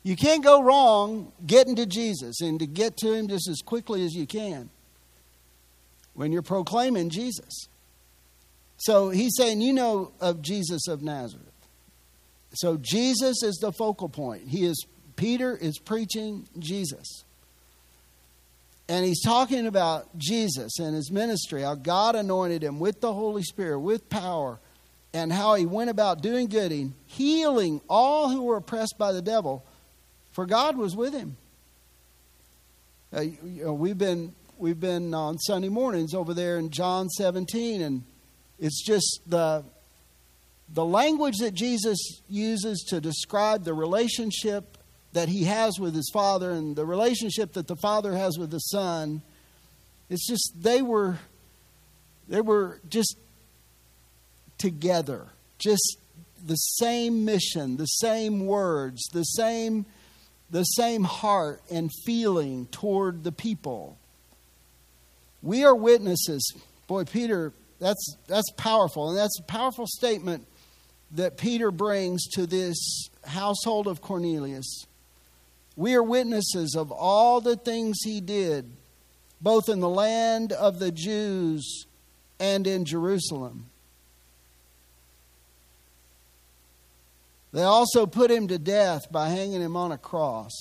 You 0.03 0.15
can't 0.15 0.43
go 0.43 0.61
wrong 0.61 1.31
getting 1.45 1.75
to 1.77 1.85
Jesus 1.85 2.39
and 2.39 2.59
to 2.59 2.67
get 2.67 2.95
to 2.97 3.11
him 3.11 3.27
just 3.27 3.49
as 3.49 3.61
quickly 3.65 4.05
as 4.05 4.13
you 4.13 4.27
can 4.27 4.69
when 6.13 6.31
you're 6.31 6.43
proclaiming 6.43 7.09
Jesus. 7.09 7.67
So 8.77 9.09
he's 9.09 9.35
saying, 9.35 9.61
You 9.61 9.73
know 9.73 10.11
of 10.21 10.41
Jesus 10.41 10.87
of 10.87 11.01
Nazareth. 11.01 11.43
So 12.53 12.77
Jesus 12.77 13.43
is 13.43 13.57
the 13.61 13.71
focal 13.71 14.07
point. 14.07 14.43
He 14.47 14.65
is 14.65 14.85
Peter 15.15 15.57
is 15.57 15.79
preaching 15.79 16.47
Jesus. 16.59 17.24
And 18.87 19.03
he's 19.03 19.23
talking 19.23 19.65
about 19.65 20.15
Jesus 20.17 20.77
and 20.79 20.95
his 20.95 21.11
ministry, 21.11 21.63
how 21.63 21.75
God 21.75 22.15
anointed 22.15 22.63
him 22.63 22.79
with 22.79 23.01
the 23.01 23.13
Holy 23.13 23.41
Spirit, 23.41 23.79
with 23.79 24.09
power, 24.09 24.59
and 25.11 25.33
how 25.33 25.55
he 25.55 25.65
went 25.65 25.89
about 25.89 26.21
doing 26.21 26.47
good, 26.47 26.71
and 26.71 26.93
healing 27.07 27.81
all 27.89 28.29
who 28.29 28.43
were 28.43 28.57
oppressed 28.57 28.95
by 28.97 29.11
the 29.11 29.21
devil, 29.21 29.65
for 30.33 30.45
God 30.45 30.77
was 30.77 30.95
with 30.95 31.13
him. 31.13 31.37
Uh, 33.15 33.21
you 33.21 33.63
know, 33.63 33.73
we've 33.73 33.97
been 33.97 34.35
we've 34.57 34.79
been 34.79 35.13
on 35.13 35.39
Sunday 35.39 35.69
mornings 35.69 36.13
over 36.13 36.33
there 36.33 36.57
in 36.57 36.69
John 36.69 37.09
17, 37.09 37.81
and 37.81 38.03
it's 38.59 38.85
just 38.85 39.21
the 39.25 39.63
the 40.69 40.85
language 40.85 41.37
that 41.37 41.53
Jesus 41.53 42.21
uses 42.27 42.83
to 42.89 42.99
describe 42.99 43.63
the 43.63 43.73
relationship 43.73 44.74
that 45.15 45.27
he 45.27 45.45
has 45.45 45.79
with 45.79 45.95
his 45.95 46.09
father 46.13 46.51
and 46.51 46.75
the 46.75 46.85
relationship 46.85 47.53
that 47.53 47.67
the 47.67 47.75
father 47.75 48.15
has 48.15 48.37
with 48.37 48.51
the 48.51 48.59
son 48.59 49.21
it's 50.09 50.27
just 50.27 50.53
they 50.61 50.81
were 50.81 51.17
they 52.27 52.41
were 52.41 52.79
just 52.89 53.17
together. 54.57 55.27
Just 55.57 55.97
the 56.45 56.55
same 56.55 57.25
mission 57.25 57.77
the 57.77 57.85
same 57.85 58.45
words 58.45 59.01
the 59.13 59.23
same 59.23 59.85
the 60.51 60.63
same 60.63 61.03
heart 61.03 61.59
and 61.71 61.89
feeling 62.05 62.67
toward 62.67 63.23
the 63.23 63.31
people. 63.31 63.97
We 65.41 65.63
are 65.63 65.75
witnesses. 65.75 66.53
Boy 66.87 67.05
peter 67.05 67.51
that's 67.79 68.15
that's 68.27 68.51
powerful. 68.51 69.09
And 69.09 69.17
that's 69.17 69.39
a 69.39 69.43
powerful 69.43 69.87
statement 69.87 70.45
that 71.11 71.37
peter 71.37 71.71
brings 71.71 72.27
to 72.33 72.45
this 72.45 73.09
household 73.25 73.87
of 73.87 74.01
cornelius 74.01 74.85
we 75.75 75.93
are 75.95 76.03
witnesses 76.03 76.75
of 76.77 76.91
all 76.91 77.41
the 77.41 77.55
things 77.55 77.97
he 78.03 78.21
did, 78.21 78.71
both 79.41 79.69
in 79.69 79.79
the 79.79 79.89
land 79.89 80.51
of 80.53 80.79
the 80.79 80.91
Jews 80.91 81.85
and 82.39 82.65
in 82.65 82.85
Jerusalem. 82.85 83.65
They 87.51 87.63
also 87.63 88.05
put 88.05 88.31
him 88.31 88.49
to 88.49 88.57
death 88.57 89.09
by 89.11 89.29
hanging 89.29 89.61
him 89.61 89.77
on 89.77 89.91
a 89.91 89.97
cross. 89.97 90.51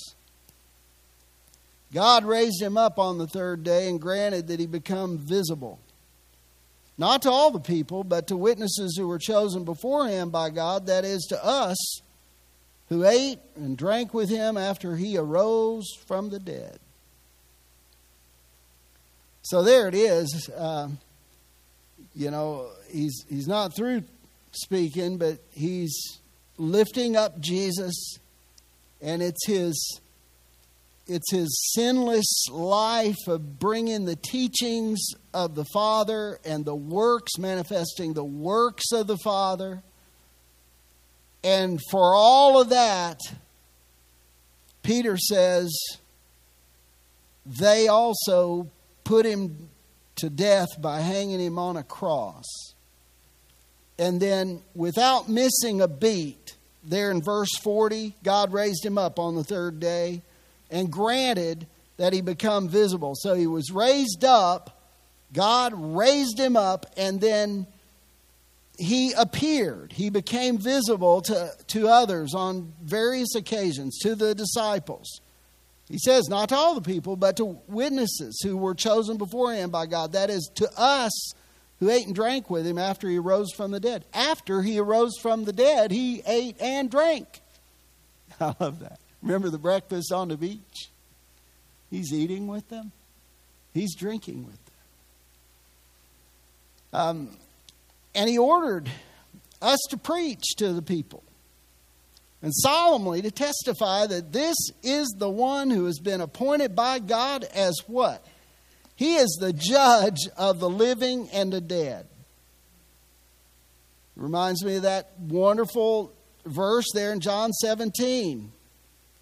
God 1.93 2.25
raised 2.25 2.61
him 2.61 2.77
up 2.77 2.99
on 2.99 3.17
the 3.17 3.27
third 3.27 3.63
day 3.63 3.89
and 3.89 4.01
granted 4.01 4.47
that 4.47 4.59
he 4.59 4.65
become 4.65 5.17
visible. 5.17 5.79
Not 6.97 7.21
to 7.23 7.31
all 7.31 7.51
the 7.51 7.59
people, 7.59 8.03
but 8.03 8.27
to 8.27 8.37
witnesses 8.37 8.95
who 8.97 9.07
were 9.07 9.19
chosen 9.19 9.65
before 9.65 10.07
him 10.07 10.29
by 10.29 10.49
God, 10.49 10.87
that 10.87 11.03
is, 11.03 11.25
to 11.29 11.45
us 11.45 12.01
who 12.89 13.05
ate 13.05 13.39
and 13.55 13.77
drank 13.77 14.13
with 14.13 14.29
him 14.29 14.57
after 14.57 14.95
he 14.95 15.17
arose 15.17 15.87
from 16.05 16.29
the 16.29 16.39
dead. 16.39 16.79
So 19.41 19.63
there 19.63 19.87
it 19.87 19.95
is. 19.95 20.49
Uh, 20.55 20.89
you 22.15 22.31
know, 22.31 22.69
he's, 22.89 23.25
he's 23.29 23.47
not 23.47 23.75
through 23.75 24.03
speaking, 24.51 25.17
but 25.17 25.39
he's 25.51 26.19
lifting 26.57 27.15
up 27.15 27.39
Jesus, 27.39 28.17
and 29.01 29.21
it's 29.21 29.45
his 29.45 29.99
it's 31.07 31.31
his 31.31 31.71
sinless 31.75 32.47
life 32.49 33.27
of 33.27 33.59
bringing 33.59 34.05
the 34.05 34.15
teachings 34.15 34.99
of 35.35 35.53
the 35.53 35.65
Father 35.65 36.39
and 36.43 36.65
the 36.65 36.75
works, 36.75 37.37
manifesting 37.37 38.13
the 38.13 38.23
works 38.23 38.91
of 38.91 39.05
the 39.05 39.17
Father. 39.17 39.83
And 41.45 41.79
for 41.91 42.15
all 42.15 42.59
of 42.59 42.69
that, 42.69 43.19
Peter 44.81 45.15
says, 45.15 45.71
they 47.45 47.87
also 47.87 48.71
put 49.03 49.27
him 49.27 49.69
to 50.15 50.31
death 50.31 50.69
by 50.81 51.01
hanging 51.01 51.39
him 51.39 51.59
on 51.59 51.77
a 51.77 51.83
cross. 51.83 52.45
And 53.99 54.19
then, 54.19 54.63
without 54.73 55.29
missing 55.29 55.81
a 55.81 55.87
beat, 55.87 56.55
there 56.83 57.11
in 57.11 57.21
verse 57.21 57.55
40, 57.61 58.15
God 58.23 58.51
raised 58.51 58.83
him 58.83 58.97
up 58.97 59.19
on 59.19 59.35
the 59.35 59.43
third 59.43 59.79
day 59.79 60.23
and 60.71 60.91
granted 60.91 61.67
that 61.97 62.11
he 62.11 62.21
become 62.21 62.69
visible. 62.69 63.13
So 63.13 63.35
he 63.35 63.45
was 63.45 63.69
raised 63.71 64.25
up, 64.25 64.81
God 65.31 65.73
raised 65.75 66.39
him 66.39 66.57
up, 66.57 66.87
and 66.97 67.21
then 67.21 67.67
he 68.77 69.13
appeared. 69.13 69.93
He 69.93 70.09
became 70.09 70.57
visible 70.57 71.21
to, 71.23 71.51
to 71.67 71.87
others 71.87 72.33
on 72.33 72.73
various 72.81 73.35
occasions, 73.35 73.97
to 73.99 74.15
the 74.15 74.35
disciples. 74.35 75.21
He 75.89 75.99
says, 75.99 76.27
not 76.29 76.49
to 76.49 76.55
all 76.55 76.75
the 76.75 76.81
people, 76.81 77.15
but 77.15 77.37
to 77.37 77.59
witnesses 77.67 78.41
who 78.43 78.57
were 78.57 78.73
chosen 78.73 79.17
beforehand 79.17 79.71
by 79.71 79.85
God. 79.85 80.13
That 80.13 80.29
is, 80.29 80.49
to 80.55 80.69
us 80.75 81.33
who 81.79 81.89
ate 81.89 82.07
and 82.07 82.15
drank 82.15 82.49
with 82.49 82.65
him 82.65 82.77
after 82.77 83.09
he 83.09 83.17
arose 83.17 83.51
from 83.53 83.71
the 83.71 83.79
dead. 83.79 84.05
After 84.13 84.61
he 84.61 84.79
arose 84.79 85.17
from 85.21 85.45
the 85.45 85.53
dead, 85.53 85.91
he 85.91 86.23
ate 86.25 86.59
and 86.59 86.89
drank. 86.89 87.41
I 88.39 88.55
love 88.59 88.79
that. 88.79 88.99
Remember 89.21 89.49
the 89.49 89.57
breakfast 89.57 90.11
on 90.11 90.29
the 90.29 90.37
beach? 90.37 90.89
He's 91.91 92.11
eating 92.13 92.47
with 92.47 92.69
them, 92.69 92.91
he's 93.73 93.95
drinking 93.95 94.45
with 94.45 94.65
them. 94.65 94.73
Um, 96.93 97.37
and 98.15 98.29
he 98.29 98.37
ordered 98.37 98.89
us 99.61 99.79
to 99.89 99.97
preach 99.97 100.55
to 100.57 100.73
the 100.73 100.81
people 100.81 101.23
and 102.41 102.53
solemnly 102.53 103.23
to 103.23 103.31
testify 103.31 104.05
that 104.05 104.31
this 104.31 104.55
is 104.83 105.07
the 105.17 105.29
one 105.29 105.71
who 105.71 105.85
has 105.85 105.97
been 105.97 106.21
appointed 106.21 106.75
by 106.75 106.99
God 106.99 107.43
as 107.43 107.75
what? 107.87 108.23
He 108.95 109.15
is 109.15 109.37
the 109.41 109.51
judge 109.51 110.27
of 110.37 110.59
the 110.59 110.69
living 110.69 111.27
and 111.33 111.51
the 111.51 111.59
dead. 111.59 112.05
Reminds 114.15 114.63
me 114.63 114.75
of 114.75 114.83
that 114.83 115.19
wonderful 115.19 116.13
verse 116.45 116.85
there 116.93 117.11
in 117.11 117.19
John 117.19 117.51
17 117.51 118.51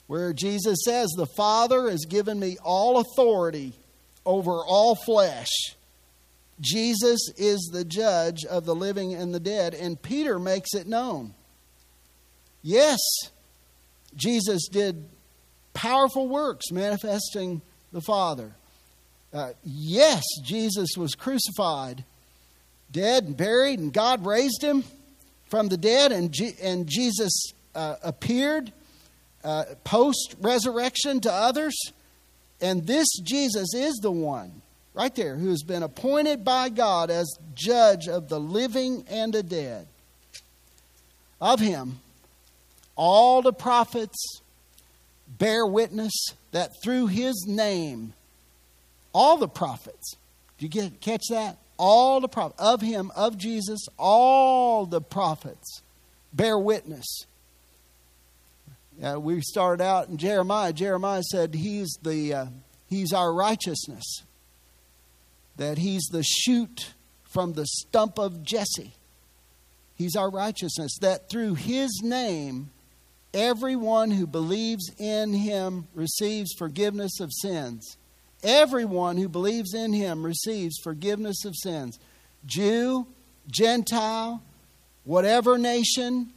where 0.08 0.34
Jesus 0.34 0.80
says, 0.86 1.10
The 1.16 1.26
Father 1.38 1.90
has 1.90 2.06
given 2.06 2.40
me 2.40 2.58
all 2.62 3.00
authority 3.00 3.74
over 4.26 4.52
all 4.52 4.96
flesh. 4.96 5.48
Jesus 6.63 7.30
is 7.38 7.69
the 7.73 7.84
judge 7.84 8.45
of 8.45 8.65
the 8.65 8.73
living 8.73 9.13
and 9.13 9.34
the 9.34 9.39
dead, 9.39 9.73
and 9.73 10.02
Peter 10.02 10.39
makes 10.39 10.73
it 10.73 10.88
known. 10.88 11.34
Yes, 12.62 12.99
Jesus 14.15 14.69
did 14.69 15.10
powerful 15.73 16.30
works 16.30 16.71
manifesting 16.71 17.62
the 17.91 18.02
Father. 18.02 18.56
Uh, 19.34 19.52
yes, 19.63 20.23
Jesus 20.43 20.89
was 20.97 21.15
crucified, 21.15 22.06
dead, 22.91 23.26
and 23.26 23.36
buried, 23.36 23.80
and 23.80 23.91
God 23.91 24.26
raised 24.26 24.63
him 24.63 24.84
from 25.49 25.67
the 25.67 25.78
dead, 25.78 26.12
and, 26.12 26.32
G- 26.32 26.56
and 26.62 26.88
Jesus 26.88 27.52
uh, 27.76 27.95
appeared 28.02 28.71
uh, 29.43 29.65
post 29.84 30.36
resurrection 30.39 31.19
to 31.21 31.32
others. 31.32 31.76
And 32.62 32.88
this 32.88 33.08
Jesus 33.23 33.73
is 33.76 33.99
the 34.02 34.12
one, 34.12 34.62
right 34.94 35.14
there, 35.16 35.36
who 35.36 35.50
has 35.50 35.64
been 35.64 35.84
appointed 35.84 36.44
by 36.44 36.70
God 36.70 37.10
as 37.10 37.38
judge 37.56 38.08
of 38.08 38.30
the 38.30 38.40
living 38.40 39.06
and 39.10 39.34
the 39.34 39.44
dead. 39.44 39.88
Of 41.42 41.60
him, 41.60 42.00
all 42.96 43.42
the 43.42 43.54
prophets 43.54 44.42
bear 45.28 45.66
witness 45.66 46.14
that 46.52 46.72
through 46.84 47.08
his 47.08 47.46
name, 47.48 48.14
all 49.14 49.38
the 49.38 49.48
prophets, 49.48 50.16
do 50.58 50.66
you 50.66 50.70
get, 50.70 51.02
catch 51.02 51.24
that? 51.30 51.58
All 51.78 52.22
the 52.22 52.30
prophets, 52.30 52.62
of 52.62 52.82
him, 52.82 53.12
of 53.16 53.38
Jesus, 53.38 53.88
all 53.98 54.86
the 54.86 55.02
prophets 55.02 55.82
bear 56.32 56.58
witness 56.58 57.26
uh, 59.02 59.20
we 59.20 59.42
started 59.42 59.84
out 59.84 60.10
in 60.10 60.18
Jeremiah. 60.18 60.74
Jeremiah 60.74 61.24
said 61.24 61.56
he's 61.56 61.98
the 62.04 62.34
uh, 62.34 62.46
he's 62.88 63.14
our 63.14 63.34
righteousness. 63.34 64.24
That 65.58 65.78
he's 65.78 66.04
the 66.12 66.24
shoot 66.24 66.94
from 67.24 67.54
the 67.54 67.66
stump 67.66 68.18
of 68.18 68.44
Jesse. 68.44 68.94
He's 69.96 70.16
our 70.16 70.30
righteousness. 70.30 70.98
That 71.02 71.30
through 71.30 71.56
his 71.56 72.02
name, 72.04 72.72
everyone 73.34 74.12
who 74.12 74.28
believes 74.28 74.92
in 74.98 75.34
him 75.34 75.88
receives 75.94 76.54
forgiveness 76.58 77.20
of 77.20 77.32
sins. 77.32 77.98
Everyone 78.44 79.18
who 79.18 79.30
believes 79.30 79.74
in 79.74 79.94
him 79.94 80.26
receives 80.26 80.78
forgiveness 80.84 81.46
of 81.46 81.56
sins. 81.56 81.98
Jew, 82.46 83.08
Gentile, 83.50 84.42
whatever 85.06 85.58
nation, 85.58 86.32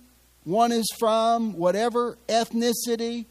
one 0.44 0.70
is 0.70 0.86
from, 0.98 1.54
whatever 1.54 2.16
ethnicity, 2.28 3.26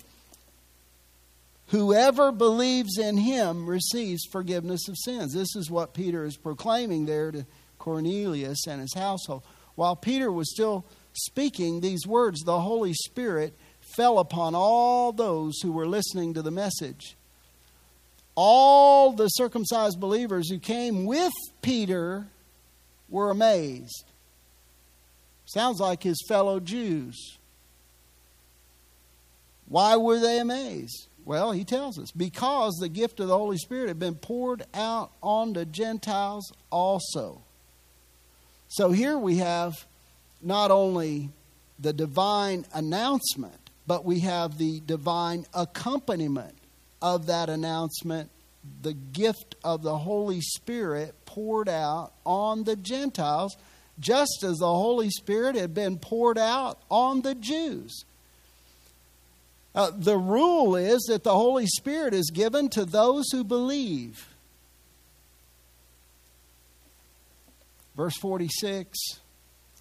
whoever 1.67 2.31
believes 2.31 2.97
in 2.97 3.17
him 3.17 3.65
receives 3.65 4.25
forgiveness 4.31 4.87
of 4.87 4.97
sins. 4.97 5.33
This 5.33 5.55
is 5.55 5.69
what 5.69 5.93
Peter 5.93 6.25
is 6.25 6.37
proclaiming 6.37 7.05
there 7.05 7.31
to 7.31 7.45
Cornelius 7.79 8.67
and 8.67 8.81
his 8.81 8.93
household. 8.93 9.43
While 9.75 9.95
Peter 9.95 10.31
was 10.31 10.51
still 10.51 10.85
speaking 11.13 11.79
these 11.79 12.07
words, 12.07 12.41
the 12.41 12.61
Holy 12.61 12.93
Spirit 12.93 13.53
fell 13.95 14.19
upon 14.19 14.55
all 14.55 15.11
those 15.11 15.59
who 15.61 15.71
were 15.71 15.87
listening 15.87 16.33
to 16.33 16.41
the 16.41 16.51
message. 16.51 17.15
All 18.35 19.13
the 19.13 19.27
circumcised 19.29 19.99
believers 19.99 20.49
who 20.49 20.59
came 20.59 21.05
with 21.05 21.33
Peter 21.61 22.27
were 23.09 23.31
amazed. 23.31 24.05
Sounds 25.45 25.79
like 25.79 26.03
his 26.03 26.17
fellow 26.27 26.59
Jews. 26.59 27.37
Why 29.67 29.95
were 29.95 30.19
they 30.19 30.39
amazed? 30.39 31.07
Well, 31.25 31.51
he 31.51 31.63
tells 31.63 31.97
us 31.97 32.11
because 32.11 32.75
the 32.75 32.87
gift 32.87 33.19
of 33.19 33.27
the 33.27 33.37
Holy 33.37 33.57
Spirit 33.57 33.87
had 33.87 33.99
been 33.99 34.15
poured 34.15 34.63
out 34.73 35.11
on 35.23 35.53
the 35.53 35.65
Gentiles 35.65 36.53
also. 36.71 37.41
So 38.67 38.91
here 38.91 39.17
we 39.17 39.37
have 39.37 39.73
not 40.41 40.69
only 40.69 41.31
the 41.79 41.93
divine 41.93 42.65
announcement, 42.73 43.71
but 43.87 44.05
we 44.05 44.19
have 44.19 44.57
the 44.57 44.81
divine 44.81 45.45
accompaniment 45.53 46.55
of 47.01 47.25
that 47.25 47.49
announcement 47.49 48.29
the 48.81 48.93
gift 48.93 49.55
of 49.63 49.83
the 49.83 49.97
Holy 49.97 50.41
Spirit 50.41 51.13
poured 51.25 51.69
out 51.69 52.13
on 52.25 52.63
the 52.63 52.75
Gentiles 52.75 53.55
just 53.99 54.43
as 54.43 54.57
the 54.57 54.65
Holy 54.65 55.09
Spirit 55.09 55.55
had 55.55 55.73
been 55.73 55.97
poured 55.97 56.37
out 56.37 56.79
on 56.89 57.21
the 57.21 57.35
Jews. 57.35 58.05
Uh, 59.75 59.91
the 59.93 60.17
rule 60.17 60.77
is 60.77 61.01
that 61.09 61.25
the 61.25 61.35
Holy 61.35 61.67
Spirit 61.67 62.13
is 62.13 62.31
given 62.33 62.69
to 62.69 62.85
those 62.85 63.25
who 63.31 63.43
believe. 63.43 64.29
Verse 67.97 68.17
46 68.17 68.97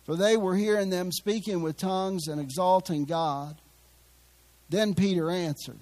For 0.05 0.17
they 0.17 0.37
were 0.37 0.57
hearing 0.57 0.91
them 0.91 1.13
speaking 1.13 1.63
with 1.63 1.77
tongues 1.77 2.27
and 2.27 2.41
exalting 2.41 3.05
God. 3.05 3.57
Then 4.69 4.95
Peter 4.95 5.31
answered, 5.31 5.79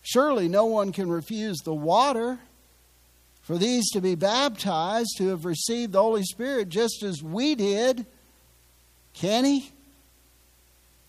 Surely 0.00 0.48
no 0.48 0.64
one 0.64 0.92
can 0.92 1.10
refuse 1.10 1.58
the 1.58 1.74
water 1.74 2.38
for 3.42 3.58
these 3.58 3.90
to 3.90 4.00
be 4.00 4.14
baptized 4.14 5.18
who 5.18 5.28
have 5.28 5.44
received 5.44 5.92
the 5.92 6.00
Holy 6.00 6.22
Spirit 6.22 6.70
just 6.70 7.02
as 7.02 7.22
we 7.22 7.54
did. 7.54 8.06
Can 9.12 9.44
he? 9.44 9.70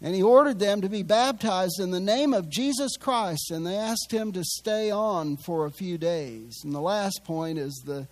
And 0.01 0.15
he 0.15 0.23
ordered 0.23 0.57
them 0.57 0.81
to 0.81 0.89
be 0.89 1.03
baptized 1.03 1.79
in 1.79 1.91
the 1.91 1.99
name 1.99 2.33
of 2.33 2.49
Jesus 2.49 2.97
Christ, 2.97 3.51
and 3.51 3.65
they 3.65 3.75
asked 3.75 4.11
him 4.11 4.31
to 4.31 4.43
stay 4.43 4.89
on 4.89 5.37
for 5.37 5.65
a 5.65 5.71
few 5.71 5.97
days. 5.97 6.59
And 6.63 6.73
the 6.73 6.81
last 6.81 7.23
point 7.23 7.59
is 7.59 7.83
the, 7.85 8.07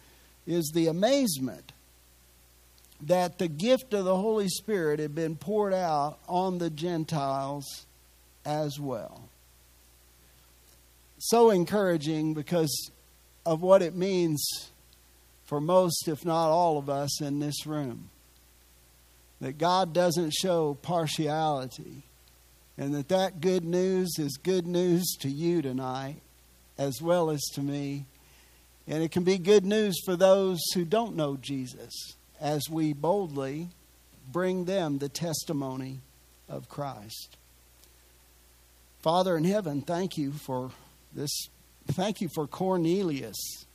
is 0.46 0.72
the 0.74 0.88
amazement 0.88 1.72
that 3.02 3.40
the 3.40 3.48
gift 3.48 3.94
of 3.94 4.06
the 4.06 4.16
Holy 4.16 4.50
Spirit 4.50 5.00
had 5.00 5.16
been 5.16 5.36
poured 5.36 5.74
out 5.74 6.20
on 6.28 6.58
the 6.58 6.70
Gentiles 6.70 7.86
as 8.46 8.80
well. 8.80 9.24
So 11.18 11.50
encouraging 11.50 12.34
because 12.34 12.92
of 13.46 13.62
what 13.62 13.82
it 13.82 13.96
means 13.96 14.70
for 15.46 15.60
most, 15.60 16.08
if 16.08 16.24
not 16.24 16.50
all 16.50 16.78
of 16.78 16.90
us 16.90 17.22
in 17.22 17.40
this 17.40 17.66
room. 17.66 18.10
That 19.42 19.58
God 19.58 19.94
doesn't 19.94 20.34
show 20.34 20.78
partiality 20.82 22.04
and 22.78 22.96
that 22.96 23.10
that 23.10 23.42
good 23.42 23.64
news 23.64 24.16
is 24.18 24.38
good 24.38 24.66
news 24.66 25.16
to 25.20 25.30
you 25.30 25.62
tonight 25.62 26.18
as 26.78 27.02
well 27.02 27.30
as 27.30 27.42
to 27.54 27.62
me. 27.62 28.06
And 28.88 29.04
it 29.04 29.12
can 29.12 29.24
be 29.24 29.38
good 29.38 29.66
news 29.66 30.00
for 30.06 30.16
those 30.16 30.60
who 30.74 30.86
don't 30.86 31.16
know 31.16 31.38
Jesus 31.38 31.94
as 32.40 32.70
we 32.70 32.94
boldly 32.94 33.68
bring 34.32 34.66
them 34.66 34.98
the 34.98 35.10
testimony 35.10 36.00
of 36.48 36.70
Christ. 36.70 37.36
Father 39.02 39.38
in 39.38 39.44
heaven, 39.44 39.82
thank 39.82 40.18
you 40.18 40.32
for 40.32 40.72
this. 41.14 41.50
Thank 41.88 42.22
you 42.22 42.30
for 42.34 42.48
Cornelius. 42.48 43.66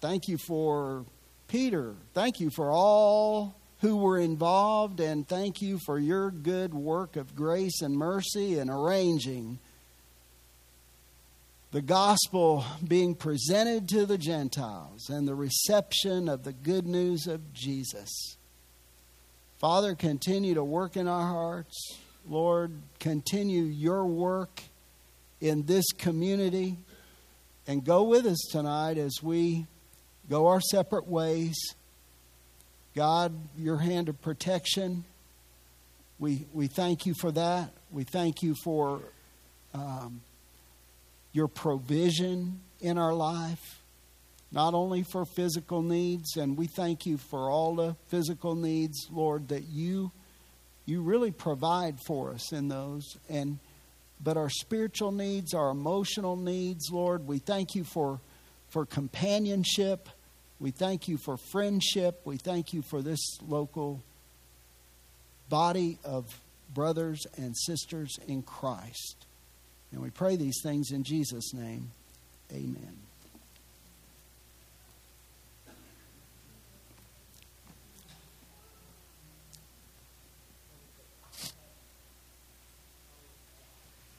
Thank 0.00 0.28
you 0.28 0.38
for 0.46 1.04
Peter. 1.48 1.94
Thank 2.14 2.40
you 2.40 2.50
for 2.50 2.70
all 2.70 3.54
who 3.80 3.96
were 3.96 4.18
involved, 4.18 5.00
and 5.00 5.26
thank 5.26 5.62
you 5.62 5.78
for 5.86 5.98
your 5.98 6.30
good 6.30 6.74
work 6.74 7.16
of 7.16 7.36
grace 7.36 7.80
and 7.80 7.96
mercy 7.96 8.58
in 8.58 8.68
arranging 8.68 9.58
the 11.70 11.82
gospel 11.82 12.64
being 12.86 13.14
presented 13.14 13.88
to 13.90 14.06
the 14.06 14.16
Gentiles 14.16 15.10
and 15.10 15.28
the 15.28 15.34
reception 15.34 16.28
of 16.28 16.42
the 16.42 16.52
good 16.52 16.86
news 16.86 17.26
of 17.26 17.52
Jesus. 17.52 18.36
Father, 19.58 19.94
continue 19.94 20.54
to 20.54 20.64
work 20.64 20.96
in 20.96 21.06
our 21.06 21.26
hearts. 21.26 21.98
Lord, 22.26 22.72
continue 23.00 23.64
your 23.64 24.06
work 24.06 24.62
in 25.40 25.66
this 25.66 25.84
community 25.98 26.78
and 27.66 27.84
go 27.84 28.02
with 28.04 28.24
us 28.24 28.38
tonight 28.50 28.96
as 28.96 29.22
we 29.22 29.66
go 30.30 30.46
our 30.46 30.60
separate 30.60 31.06
ways. 31.06 31.56
God, 32.98 33.32
your 33.56 33.76
hand 33.76 34.08
of 34.08 34.20
protection, 34.20 35.04
we, 36.18 36.46
we 36.52 36.66
thank 36.66 37.06
you 37.06 37.14
for 37.20 37.30
that. 37.30 37.70
We 37.92 38.02
thank 38.02 38.42
you 38.42 38.56
for 38.64 39.02
um, 39.72 40.20
your 41.32 41.46
provision 41.46 42.58
in 42.80 42.98
our 42.98 43.14
life, 43.14 43.80
not 44.50 44.74
only 44.74 45.04
for 45.04 45.24
physical 45.24 45.80
needs, 45.80 46.36
and 46.36 46.58
we 46.58 46.66
thank 46.66 47.06
you 47.06 47.18
for 47.18 47.48
all 47.48 47.76
the 47.76 47.94
physical 48.08 48.56
needs, 48.56 49.06
Lord, 49.12 49.46
that 49.50 49.68
you 49.68 50.10
you 50.84 51.00
really 51.02 51.30
provide 51.30 52.00
for 52.04 52.32
us 52.32 52.52
in 52.52 52.66
those 52.66 53.16
and 53.30 53.60
but 54.20 54.36
our 54.36 54.50
spiritual 54.50 55.12
needs, 55.12 55.54
our 55.54 55.70
emotional 55.70 56.34
needs, 56.34 56.90
Lord, 56.90 57.28
we 57.28 57.38
thank 57.38 57.76
you 57.76 57.84
for, 57.84 58.18
for 58.70 58.84
companionship. 58.84 60.08
We 60.60 60.70
thank 60.70 61.08
you 61.08 61.18
for 61.18 61.36
friendship. 61.36 62.20
We 62.24 62.36
thank 62.36 62.72
you 62.72 62.82
for 62.82 63.00
this 63.00 63.20
local 63.46 64.02
body 65.48 65.98
of 66.04 66.40
brothers 66.74 67.26
and 67.36 67.56
sisters 67.56 68.18
in 68.26 68.42
Christ. 68.42 69.26
And 69.92 70.02
we 70.02 70.10
pray 70.10 70.36
these 70.36 70.60
things 70.62 70.90
in 70.90 71.04
Jesus' 71.04 71.54
name. 71.54 71.92
Amen. 72.52 73.07